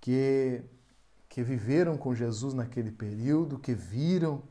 que, 0.00 0.60
que 1.28 1.44
viveram 1.44 1.96
com 1.96 2.12
Jesus 2.12 2.52
naquele 2.52 2.90
período, 2.90 3.58
que 3.58 3.72
viram 3.72 4.42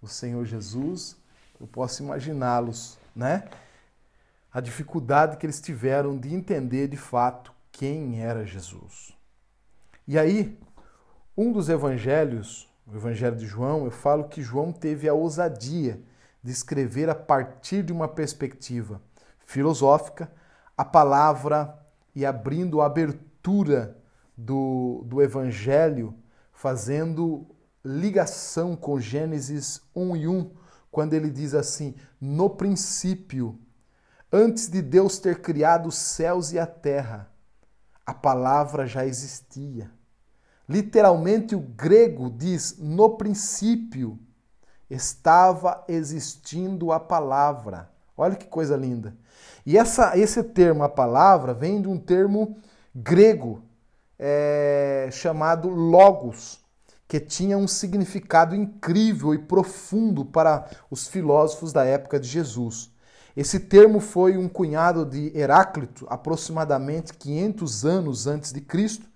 o 0.00 0.08
Senhor 0.08 0.44
Jesus, 0.46 1.18
eu 1.60 1.66
posso 1.66 2.02
imaginá-los, 2.02 2.98
né? 3.14 3.48
A 4.50 4.60
dificuldade 4.60 5.36
que 5.36 5.44
eles 5.44 5.60
tiveram 5.60 6.18
de 6.18 6.34
entender 6.34 6.88
de 6.88 6.96
fato 6.96 7.52
quem 7.70 8.22
era 8.22 8.46
Jesus. 8.46 9.14
E 10.08 10.18
aí, 10.18 10.58
um 11.36 11.52
dos 11.52 11.68
evangelhos, 11.68 12.68
o 12.86 12.96
evangelho 12.96 13.36
de 13.36 13.46
João, 13.46 13.84
eu 13.84 13.90
falo 13.90 14.28
que 14.28 14.42
João 14.42 14.72
teve 14.72 15.08
a 15.08 15.14
ousadia 15.14 16.02
de 16.42 16.50
escrever 16.50 17.10
a 17.10 17.14
partir 17.14 17.82
de 17.82 17.92
uma 17.92 18.08
perspectiva 18.08 19.00
filosófica 19.44 20.32
a 20.76 20.84
palavra 20.84 21.79
e 22.14 22.24
abrindo 22.26 22.80
a 22.80 22.86
abertura 22.86 23.96
do, 24.36 25.04
do 25.06 25.22
evangelho, 25.22 26.14
fazendo 26.52 27.46
ligação 27.84 28.76
com 28.76 29.00
Gênesis 29.00 29.80
1 29.94 30.16
e 30.16 30.28
1, 30.28 30.50
quando 30.90 31.14
ele 31.14 31.30
diz 31.30 31.54
assim: 31.54 31.94
No 32.20 32.50
princípio, 32.50 33.58
antes 34.32 34.68
de 34.68 34.82
Deus 34.82 35.18
ter 35.18 35.40
criado 35.40 35.88
os 35.88 35.96
céus 35.96 36.52
e 36.52 36.58
a 36.58 36.66
terra, 36.66 37.30
a 38.04 38.14
palavra 38.14 38.86
já 38.86 39.06
existia. 39.06 39.90
Literalmente, 40.68 41.54
o 41.54 41.60
grego 41.60 42.30
diz: 42.30 42.76
no 42.78 43.16
princípio 43.16 44.18
estava 44.88 45.84
existindo 45.88 46.92
a 46.92 47.00
palavra. 47.00 47.90
Olha 48.20 48.36
que 48.36 48.46
coisa 48.46 48.76
linda. 48.76 49.16
E 49.64 49.78
essa, 49.78 50.16
esse 50.16 50.42
termo, 50.42 50.82
a 50.82 50.88
palavra, 50.88 51.54
vem 51.54 51.80
de 51.80 51.88
um 51.88 51.98
termo 51.98 52.58
grego 52.94 53.62
é, 54.18 55.08
chamado 55.10 55.70
logos, 55.70 56.60
que 57.08 57.18
tinha 57.18 57.56
um 57.56 57.66
significado 57.66 58.54
incrível 58.54 59.34
e 59.34 59.38
profundo 59.38 60.24
para 60.24 60.68
os 60.90 61.08
filósofos 61.08 61.72
da 61.72 61.84
época 61.84 62.20
de 62.20 62.28
Jesus. 62.28 62.90
Esse 63.34 63.58
termo 63.58 64.00
foi 64.00 64.36
um 64.36 64.48
cunhado 64.48 65.06
de 65.06 65.36
Heráclito, 65.36 66.06
aproximadamente 66.10 67.14
500 67.14 67.86
anos 67.86 68.26
antes 68.26 68.52
de 68.52 68.60
Cristo, 68.60 69.08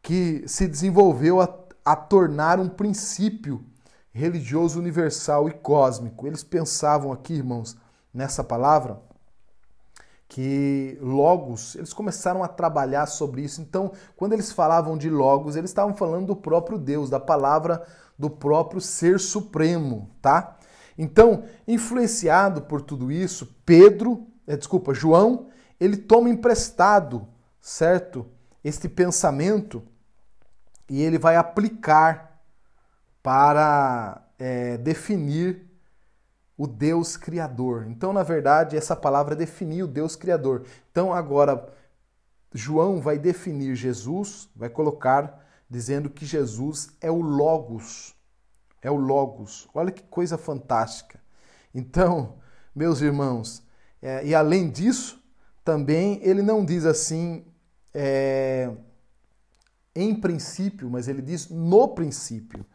que 0.00 0.44
se 0.46 0.68
desenvolveu 0.68 1.40
a, 1.40 1.52
a 1.84 1.96
tornar 1.96 2.60
um 2.60 2.68
princípio 2.68 3.64
religioso 4.12 4.78
universal 4.78 5.48
e 5.48 5.52
cósmico. 5.52 6.26
Eles 6.26 6.44
pensavam 6.44 7.12
aqui, 7.12 7.34
irmãos, 7.34 7.76
nessa 8.12 8.42
palavra, 8.42 9.00
que 10.28 10.96
logos, 11.00 11.74
eles 11.74 11.92
começaram 11.92 12.44
a 12.44 12.48
trabalhar 12.48 13.06
sobre 13.06 13.42
isso. 13.42 13.60
Então, 13.60 13.92
quando 14.16 14.32
eles 14.32 14.52
falavam 14.52 14.96
de 14.96 15.10
logos, 15.10 15.56
eles 15.56 15.70
estavam 15.70 15.94
falando 15.94 16.28
do 16.28 16.36
próprio 16.36 16.78
Deus, 16.78 17.10
da 17.10 17.18
palavra 17.18 17.84
do 18.16 18.28
próprio 18.28 18.80
ser 18.82 19.18
supremo, 19.18 20.10
tá? 20.20 20.58
Então, 20.96 21.44
influenciado 21.66 22.62
por 22.62 22.82
tudo 22.82 23.10
isso, 23.10 23.56
Pedro, 23.64 24.26
é, 24.46 24.56
desculpa, 24.56 24.92
João, 24.92 25.48
ele 25.80 25.96
toma 25.96 26.28
emprestado, 26.28 27.26
certo? 27.60 28.26
Este 28.62 28.88
pensamento 28.88 29.82
e 30.86 31.00
ele 31.00 31.18
vai 31.18 31.36
aplicar 31.36 32.38
para 33.22 34.22
é, 34.38 34.76
definir 34.76 35.69
o 36.60 36.66
Deus 36.66 37.16
Criador. 37.16 37.86
Então, 37.88 38.12
na 38.12 38.22
verdade, 38.22 38.76
essa 38.76 38.94
palavra 38.94 39.34
definir 39.34 39.82
o 39.82 39.88
Deus 39.88 40.14
Criador. 40.14 40.66
Então, 40.90 41.10
agora, 41.10 41.72
João 42.52 43.00
vai 43.00 43.18
definir 43.18 43.74
Jesus, 43.74 44.46
vai 44.54 44.68
colocar 44.68 45.42
dizendo 45.70 46.10
que 46.10 46.26
Jesus 46.26 46.90
é 47.00 47.10
o 47.10 47.22
Logos. 47.22 48.14
É 48.82 48.90
o 48.90 48.96
Logos. 48.96 49.70
Olha 49.72 49.90
que 49.90 50.02
coisa 50.02 50.36
fantástica. 50.36 51.18
Então, 51.74 52.34
meus 52.74 53.00
irmãos, 53.00 53.62
é, 54.02 54.26
e 54.26 54.34
além 54.34 54.68
disso, 54.68 55.18
também 55.64 56.20
ele 56.22 56.42
não 56.42 56.62
diz 56.62 56.84
assim. 56.84 57.42
É, 57.94 58.70
em 59.96 60.14
princípio, 60.14 60.90
mas 60.90 61.08
ele 61.08 61.22
diz 61.22 61.48
no 61.48 61.88
princípio. 61.88 62.66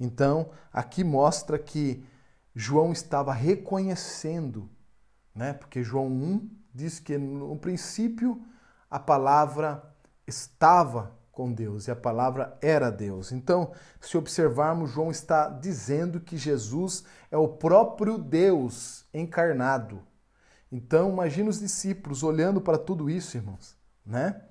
Então, 0.00 0.48
aqui 0.72 1.04
mostra 1.04 1.58
que 1.58 2.02
João 2.54 2.92
estava 2.92 3.32
reconhecendo, 3.32 4.70
né? 5.34 5.52
Porque 5.52 5.82
João 5.82 6.06
1 6.06 6.50
diz 6.72 7.00
que 7.00 7.18
no 7.18 7.56
princípio 7.56 8.42
a 8.90 8.98
palavra 8.98 9.82
estava 10.26 11.18
com 11.32 11.52
Deus 11.52 11.88
e 11.88 11.90
a 11.90 11.96
palavra 11.96 12.56
era 12.62 12.90
Deus. 12.90 13.32
Então, 13.32 13.72
se 14.00 14.16
observarmos, 14.16 14.90
João 14.90 15.10
está 15.10 15.48
dizendo 15.48 16.20
que 16.20 16.36
Jesus 16.36 17.04
é 17.30 17.36
o 17.36 17.48
próprio 17.48 18.16
Deus 18.16 19.04
encarnado. 19.12 20.00
Então, 20.70 21.10
imagine 21.10 21.48
os 21.48 21.58
discípulos 21.58 22.22
olhando 22.22 22.60
para 22.60 22.78
tudo 22.78 23.10
isso, 23.10 23.36
irmãos, 23.36 23.76
né? 24.06 24.42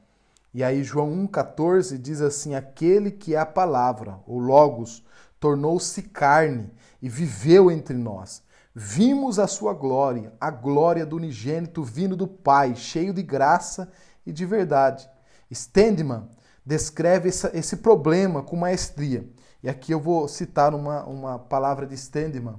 E 0.53 0.63
aí 0.63 0.83
João 0.83 1.09
1,14 1.27 1.97
diz 1.97 2.21
assim: 2.21 2.53
aquele 2.53 3.11
que 3.11 3.33
é 3.33 3.39
a 3.39 3.45
palavra, 3.45 4.19
o 4.27 4.37
Logos, 4.37 5.03
tornou-se 5.43 6.01
carne 6.03 6.71
e 7.01 7.09
viveu 7.09 7.69
entre 7.69 7.97
nós. 7.97 8.41
Vimos 8.73 9.39
a 9.39 9.45
sua 9.45 9.73
glória, 9.73 10.31
a 10.39 10.49
glória 10.49 11.05
do 11.05 11.17
unigênito 11.17 11.83
vindo 11.83 12.15
do 12.15 12.25
Pai, 12.25 12.77
cheio 12.77 13.13
de 13.13 13.21
graça 13.21 13.91
e 14.25 14.31
de 14.31 14.45
verdade. 14.45 15.05
Stendman 15.53 16.29
descreve 16.65 17.27
esse 17.27 17.75
problema 17.75 18.41
com 18.41 18.55
maestria. 18.55 19.29
E 19.61 19.67
aqui 19.67 19.93
eu 19.93 19.99
vou 19.99 20.29
citar 20.29 20.73
uma, 20.73 21.03
uma 21.03 21.37
palavra 21.37 21.85
de 21.85 21.97
Stendman, 21.97 22.55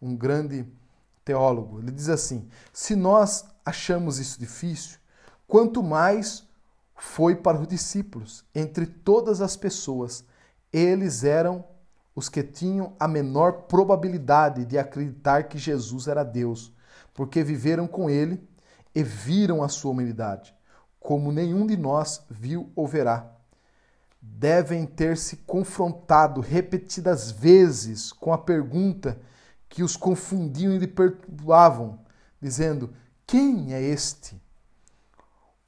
um 0.00 0.14
grande 0.14 0.64
teólogo. 1.24 1.80
Ele 1.80 1.90
diz 1.90 2.08
assim: 2.08 2.48
se 2.72 2.94
nós 2.94 3.44
achamos 3.66 4.20
isso 4.20 4.38
difícil, 4.38 5.00
quanto 5.48 5.82
mais 5.82 6.48
foi 6.94 7.34
para 7.34 7.58
os 7.60 7.66
discípulos. 7.66 8.44
Entre 8.54 8.86
todas 8.86 9.40
as 9.40 9.56
pessoas, 9.56 10.24
eles 10.72 11.24
eram 11.24 11.64
os 12.20 12.28
que 12.28 12.42
tinham 12.42 12.94
a 13.00 13.08
menor 13.08 13.62
probabilidade 13.62 14.66
de 14.66 14.76
acreditar 14.76 15.44
que 15.44 15.56
Jesus 15.56 16.06
era 16.06 16.22
Deus, 16.22 16.70
porque 17.14 17.42
viveram 17.42 17.86
com 17.86 18.10
ele 18.10 18.46
e 18.94 19.02
viram 19.02 19.62
a 19.62 19.68
sua 19.70 19.90
humanidade, 19.90 20.54
como 21.00 21.32
nenhum 21.32 21.66
de 21.66 21.78
nós 21.78 22.22
viu 22.28 22.70
ou 22.76 22.86
verá. 22.86 23.26
Devem 24.20 24.84
ter 24.84 25.16
se 25.16 25.38
confrontado 25.38 26.42
repetidas 26.42 27.30
vezes 27.30 28.12
com 28.12 28.34
a 28.34 28.38
pergunta 28.38 29.18
que 29.66 29.82
os 29.82 29.96
confundiam 29.96 30.74
e 30.74 30.78
lhe 30.78 30.86
perturbavam, 30.86 32.00
dizendo: 32.38 32.92
Quem 33.26 33.72
é 33.72 33.80
este? 33.80 34.38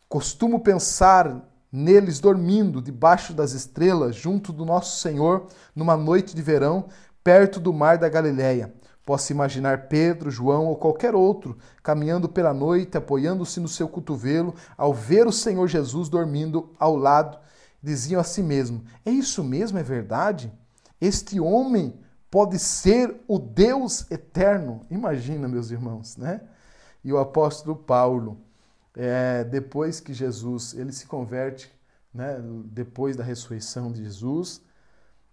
Costumo 0.06 0.60
pensar 0.60 1.48
neles 1.72 2.20
dormindo 2.20 2.82
debaixo 2.82 3.32
das 3.32 3.52
estrelas, 3.52 4.14
junto 4.14 4.52
do 4.52 4.66
nosso 4.66 5.00
Senhor, 5.00 5.46
numa 5.74 5.96
noite 5.96 6.36
de 6.36 6.42
verão, 6.42 6.86
perto 7.24 7.58
do 7.58 7.72
mar 7.72 7.96
da 7.96 8.08
Galileia. 8.08 8.74
Posso 9.04 9.32
imaginar 9.32 9.88
Pedro, 9.88 10.30
João 10.30 10.66
ou 10.66 10.76
qualquer 10.76 11.14
outro 11.14 11.56
caminhando 11.82 12.28
pela 12.28 12.52
noite, 12.52 12.96
apoiando-se 12.96 13.58
no 13.58 13.66
seu 13.66 13.88
cotovelo, 13.88 14.54
ao 14.76 14.92
ver 14.92 15.26
o 15.26 15.32
Senhor 15.32 15.66
Jesus 15.66 16.08
dormindo 16.08 16.70
ao 16.78 16.94
lado, 16.94 17.38
diziam 17.82 18.20
a 18.20 18.24
si 18.24 18.42
mesmo: 18.42 18.84
É 19.04 19.10
isso 19.10 19.42
mesmo, 19.42 19.78
é 19.78 19.82
verdade? 19.82 20.52
Este 21.00 21.40
homem 21.40 21.98
pode 22.30 22.58
ser 22.58 23.14
o 23.26 23.38
Deus 23.38 24.08
eterno. 24.10 24.82
Imagina, 24.88 25.48
meus 25.48 25.70
irmãos, 25.70 26.16
né? 26.16 26.42
E 27.02 27.12
o 27.12 27.18
apóstolo 27.18 27.74
Paulo 27.74 28.38
é, 28.96 29.44
depois 29.44 30.00
que 30.00 30.12
Jesus 30.12 30.74
ele 30.74 30.92
se 30.92 31.06
converte, 31.06 31.72
né, 32.12 32.38
depois 32.66 33.16
da 33.16 33.24
ressurreição 33.24 33.90
de 33.90 34.04
Jesus, 34.04 34.62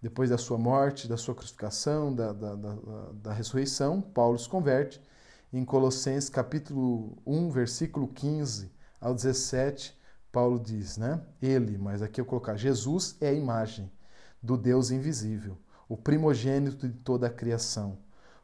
depois 0.02 0.30
da 0.30 0.38
sua 0.38 0.58
morte, 0.58 1.08
da 1.08 1.18
sua 1.18 1.36
crucificação, 1.36 2.14
da, 2.14 2.32
da, 2.32 2.56
da, 2.56 2.76
da 3.14 3.34
ressurreição, 3.34 4.02
Paulo 4.02 4.40
se 4.40 4.48
converte. 4.48 5.02
Em 5.52 5.66
Colossenses 5.66 6.30
capítulo 6.30 7.18
1, 7.26 7.50
versículo 7.50 8.08
15 8.08 8.72
ao 9.02 9.14
17, 9.14 9.98
Paulo 10.32 10.60
diz, 10.60 10.98
né? 10.98 11.22
Ele, 11.42 11.78
mas 11.78 12.02
aqui 12.02 12.22
eu 12.22 12.26
colocar, 12.26 12.56
Jesus 12.56 13.18
é 13.20 13.30
a 13.30 13.34
imagem 13.34 13.92
do 14.42 14.56
Deus 14.56 14.92
invisível, 14.92 15.58
o 15.88 15.98
primogênito 15.98 16.88
de 16.88 16.98
toda 17.00 17.28
a 17.28 17.32
criação, 17.32 17.98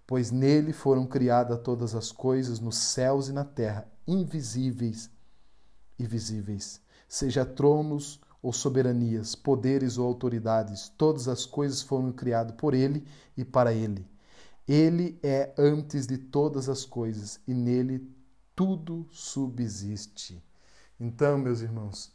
pois 0.05 0.31
nele 0.31 0.73
foram 0.73 1.05
criadas 1.05 1.59
todas 1.61 1.95
as 1.95 2.11
coisas 2.11 2.59
nos 2.59 2.77
céus 2.77 3.29
e 3.29 3.33
na 3.33 3.45
terra, 3.45 3.87
invisíveis 4.07 5.09
e 5.97 6.05
visíveis, 6.05 6.81
seja 7.07 7.45
tronos 7.45 8.19
ou 8.41 8.53
soberanias, 8.53 9.33
poderes 9.33 9.97
ou 9.97 10.05
autoridades, 10.07 10.89
todas 10.97 11.27
as 11.27 11.45
coisas 11.45 11.81
foram 11.81 12.11
criadas 12.11 12.55
por 12.55 12.73
ele 12.73 13.05
e 13.35 13.43
para 13.43 13.73
ele. 13.73 14.07
Ele 14.67 15.19
é 15.23 15.53
antes 15.57 16.05
de 16.05 16.17
todas 16.17 16.69
as 16.69 16.85
coisas 16.85 17.39
e 17.47 17.53
nele 17.53 18.07
tudo 18.55 19.07
subsiste. 19.11 20.41
Então, 20.99 21.37
meus 21.37 21.61
irmãos, 21.61 22.11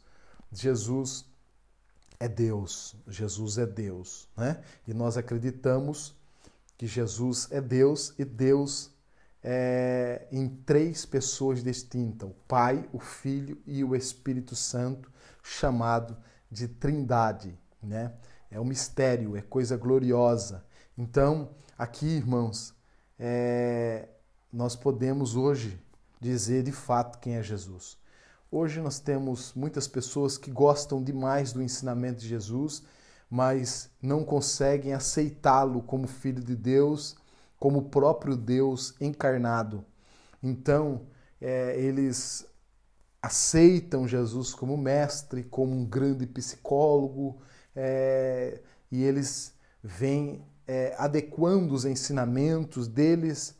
Jesus 0.51 1.25
é 2.19 2.27
Deus, 2.27 2.95
Jesus 3.07 3.57
é 3.57 3.65
Deus, 3.65 4.27
né? 4.35 4.61
E 4.87 4.93
nós 4.93 5.17
acreditamos 5.17 6.13
que 6.77 6.87
Jesus 6.87 7.47
é 7.51 7.61
Deus 7.61 8.13
e 8.17 8.25
Deus 8.25 8.91
é, 9.43 10.27
em 10.31 10.47
três 10.47 11.05
pessoas 11.05 11.63
distintas: 11.63 12.29
o 12.29 12.33
Pai, 12.47 12.87
o 12.93 12.99
Filho 12.99 13.61
e 13.65 13.83
o 13.83 13.95
Espírito 13.95 14.55
Santo, 14.55 15.11
chamado 15.43 16.15
de 16.49 16.67
Trindade. 16.67 17.57
Né? 17.81 18.13
É 18.49 18.59
um 18.59 18.65
mistério, 18.65 19.35
é 19.35 19.41
coisa 19.41 19.77
gloriosa. 19.77 20.63
Então, 20.97 21.49
aqui, 21.77 22.05
irmãos, 22.05 22.73
é, 23.17 24.07
nós 24.51 24.75
podemos 24.75 25.35
hoje 25.35 25.79
dizer 26.19 26.63
de 26.63 26.71
fato 26.71 27.19
quem 27.19 27.35
é 27.35 27.43
Jesus. 27.43 27.97
Hoje 28.51 28.81
nós 28.81 28.99
temos 28.99 29.53
muitas 29.55 29.87
pessoas 29.87 30.37
que 30.37 30.51
gostam 30.51 31.01
demais 31.01 31.53
do 31.53 31.63
ensinamento 31.63 32.19
de 32.19 32.27
Jesus, 32.27 32.83
mas 33.29 33.89
não 34.01 34.25
conseguem 34.25 34.93
aceitá-lo 34.93 35.81
como 35.81 36.05
filho 36.05 36.43
de 36.43 36.55
Deus 36.55 37.15
como 37.61 37.77
o 37.77 37.89
próprio 37.89 38.35
Deus 38.35 38.95
encarnado. 38.99 39.85
Então, 40.41 41.01
é, 41.39 41.79
eles 41.79 42.43
aceitam 43.21 44.07
Jesus 44.07 44.51
como 44.51 44.75
mestre, 44.75 45.43
como 45.43 45.71
um 45.71 45.85
grande 45.85 46.25
psicólogo, 46.25 47.39
é, 47.75 48.63
e 48.91 49.03
eles 49.03 49.53
vêm 49.83 50.43
é, 50.65 50.95
adequando 50.97 51.75
os 51.75 51.85
ensinamentos 51.85 52.87
deles 52.87 53.55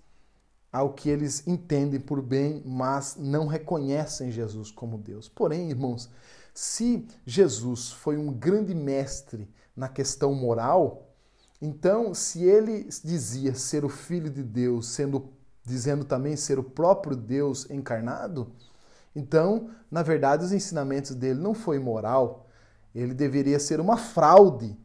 ao 0.74 0.94
que 0.94 1.08
eles 1.08 1.46
entendem 1.46 2.00
por 2.00 2.24
bem, 2.24 2.64
mas 2.66 3.16
não 3.16 3.46
reconhecem 3.46 4.32
Jesus 4.32 4.72
como 4.72 4.98
Deus. 4.98 5.30
Porém, 5.30 5.70
irmãos, 5.70 6.10
se 6.56 7.08
Jesus 7.24 7.92
foi 7.92 8.18
um 8.18 8.34
grande 8.34 8.74
mestre 8.74 9.48
na 9.76 9.88
questão 9.88 10.34
moral, 10.34 11.11
então, 11.62 12.14
se 12.14 12.44
ele 12.44 12.90
dizia 13.04 13.54
ser 13.54 13.86
o 13.86 13.90
filho 13.90 14.32
de 14.32 14.42
Deus, 14.42 14.88
sendo 14.88 15.30
dizendo 15.64 16.04
também 16.04 16.36
ser 16.36 16.58
o 16.58 16.64
próprio 16.64 17.16
Deus 17.16 17.70
encarnado, 17.70 18.52
então, 19.16 19.70
na 19.92 20.02
verdade, 20.02 20.44
os 20.44 20.52
ensinamentos 20.52 21.14
dele 21.14 21.40
não 21.40 21.54
foi 21.54 21.78
moral, 21.78 22.48
ele 22.96 23.14
deveria 23.14 23.60
ser 23.60 23.80
uma 23.80 23.96
fraude. 23.96 24.76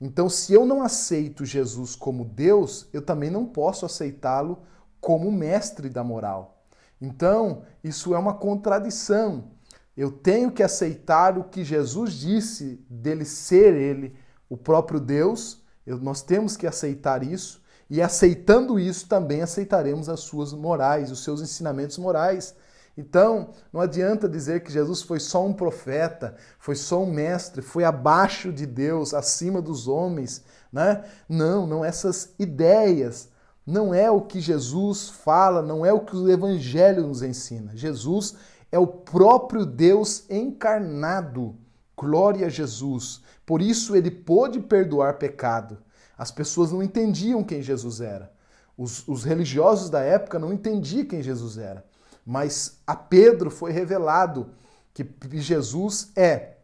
Então, 0.00 0.28
se 0.28 0.52
eu 0.52 0.64
não 0.64 0.82
aceito 0.82 1.44
Jesus 1.44 1.96
como 1.96 2.24
Deus, 2.24 2.88
eu 2.92 3.02
também 3.02 3.30
não 3.30 3.44
posso 3.44 3.84
aceitá-lo 3.84 4.62
como 5.00 5.32
mestre 5.32 5.88
da 5.88 6.04
moral. 6.04 6.62
Então, 7.00 7.62
isso 7.82 8.14
é 8.14 8.18
uma 8.18 8.34
contradição. 8.34 9.50
Eu 9.96 10.12
tenho 10.12 10.52
que 10.52 10.62
aceitar 10.62 11.36
o 11.36 11.44
que 11.44 11.64
Jesus 11.64 12.12
disse 12.12 12.84
dele 12.88 13.24
ser 13.24 13.74
ele, 13.74 14.14
o 14.48 14.56
próprio 14.56 15.00
Deus, 15.00 15.59
nós 15.98 16.22
temos 16.22 16.56
que 16.56 16.66
aceitar 16.66 17.22
isso 17.22 17.60
e 17.88 18.00
aceitando 18.00 18.78
isso 18.78 19.08
também 19.08 19.42
aceitaremos 19.42 20.08
as 20.08 20.20
suas 20.20 20.52
morais, 20.52 21.10
os 21.10 21.24
seus 21.24 21.42
ensinamentos 21.42 21.98
morais. 21.98 22.54
Então, 22.96 23.50
não 23.72 23.80
adianta 23.80 24.28
dizer 24.28 24.62
que 24.62 24.72
Jesus 24.72 25.02
foi 25.02 25.18
só 25.18 25.44
um 25.44 25.52
profeta, 25.52 26.36
foi 26.58 26.76
só 26.76 27.02
um 27.02 27.10
mestre, 27.10 27.62
foi 27.62 27.82
abaixo 27.82 28.52
de 28.52 28.66
Deus, 28.66 29.14
acima 29.14 29.60
dos 29.62 29.88
homens, 29.88 30.44
né? 30.72 31.04
Não, 31.28 31.66
não 31.66 31.84
essas 31.84 32.34
ideias. 32.38 33.28
Não 33.66 33.94
é 33.94 34.10
o 34.10 34.20
que 34.20 34.40
Jesus 34.40 35.08
fala, 35.08 35.62
não 35.62 35.84
é 35.84 35.92
o 35.92 36.00
que 36.00 36.16
o 36.16 36.30
evangelho 36.30 37.06
nos 37.06 37.22
ensina. 37.22 37.72
Jesus 37.74 38.36
é 38.70 38.78
o 38.78 38.86
próprio 38.86 39.64
Deus 39.64 40.24
encarnado. 40.28 41.56
Glória 41.96 42.46
a 42.46 42.50
Jesus. 42.50 43.19
Por 43.50 43.60
isso 43.60 43.96
ele 43.96 44.12
pôde 44.12 44.60
perdoar 44.60 45.18
pecado. 45.18 45.78
As 46.16 46.30
pessoas 46.30 46.70
não 46.70 46.84
entendiam 46.84 47.42
quem 47.42 47.60
Jesus 47.60 48.00
era. 48.00 48.32
Os, 48.78 49.08
os 49.08 49.24
religiosos 49.24 49.90
da 49.90 49.98
época 50.02 50.38
não 50.38 50.52
entendiam 50.52 51.04
quem 51.04 51.20
Jesus 51.20 51.58
era. 51.58 51.84
Mas 52.24 52.78
a 52.86 52.94
Pedro 52.94 53.50
foi 53.50 53.72
revelado 53.72 54.50
que 54.94 55.04
Jesus 55.32 56.12
é 56.14 56.58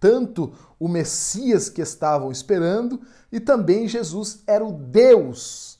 tanto 0.00 0.52
o 0.76 0.88
Messias 0.88 1.68
que 1.68 1.80
estavam 1.80 2.32
esperando 2.32 3.00
e 3.30 3.38
também 3.38 3.86
Jesus 3.86 4.42
era 4.44 4.64
o 4.64 4.72
Deus. 4.72 5.78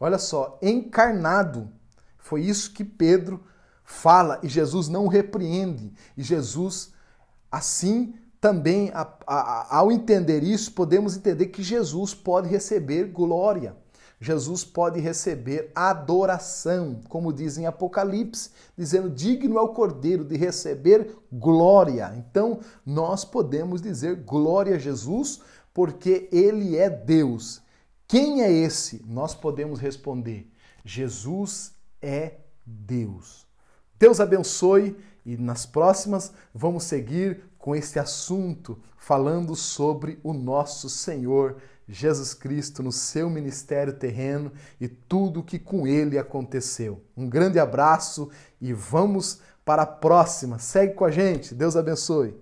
Olha 0.00 0.16
só, 0.16 0.58
encarnado. 0.62 1.70
Foi 2.16 2.40
isso 2.40 2.72
que 2.72 2.82
Pedro 2.82 3.44
fala 3.84 4.40
e 4.42 4.48
Jesus 4.48 4.88
não 4.88 5.06
repreende. 5.06 5.92
E 6.16 6.22
Jesus, 6.22 6.94
assim, 7.52 8.14
também, 8.40 8.90
a, 8.94 9.06
a, 9.26 9.76
ao 9.78 9.92
entender 9.92 10.42
isso, 10.42 10.72
podemos 10.72 11.16
entender 11.16 11.46
que 11.46 11.62
Jesus 11.62 12.14
pode 12.14 12.48
receber 12.48 13.04
glória. 13.04 13.76
Jesus 14.22 14.64
pode 14.64 15.00
receber 15.00 15.70
adoração, 15.74 17.00
como 17.08 17.32
diz 17.32 17.56
em 17.56 17.66
Apocalipse, 17.66 18.50
dizendo: 18.76 19.08
digno 19.08 19.58
é 19.58 19.62
o 19.62 19.68
Cordeiro 19.68 20.24
de 20.24 20.36
receber 20.36 21.16
glória. 21.32 22.12
Então, 22.16 22.60
nós 22.84 23.24
podemos 23.24 23.80
dizer 23.80 24.16
glória 24.16 24.76
a 24.76 24.78
Jesus, 24.78 25.40
porque 25.72 26.28
ele 26.30 26.76
é 26.76 26.90
Deus. 26.90 27.62
Quem 28.06 28.42
é 28.42 28.52
esse? 28.52 29.02
Nós 29.06 29.34
podemos 29.34 29.80
responder: 29.80 30.50
Jesus 30.84 31.72
é 32.02 32.34
Deus. 32.66 33.46
Deus 33.98 34.20
abençoe 34.20 34.96
e 35.24 35.36
nas 35.36 35.64
próximas 35.66 36.32
vamos 36.54 36.84
seguir 36.84 37.49
com 37.60 37.76
este 37.76 37.98
assunto 37.98 38.78
falando 38.96 39.54
sobre 39.54 40.18
o 40.24 40.32
nosso 40.32 40.88
Senhor 40.88 41.58
Jesus 41.86 42.34
Cristo 42.34 42.82
no 42.82 42.90
seu 42.90 43.28
ministério 43.28 43.92
terreno 43.92 44.52
e 44.80 44.88
tudo 44.88 45.40
o 45.40 45.42
que 45.44 45.58
com 45.58 45.86
ele 45.86 46.18
aconteceu. 46.18 47.02
Um 47.16 47.28
grande 47.28 47.58
abraço 47.58 48.30
e 48.60 48.72
vamos 48.72 49.40
para 49.64 49.82
a 49.82 49.86
próxima. 49.86 50.58
Segue 50.58 50.94
com 50.94 51.04
a 51.04 51.10
gente. 51.10 51.54
Deus 51.54 51.76
abençoe. 51.76 52.34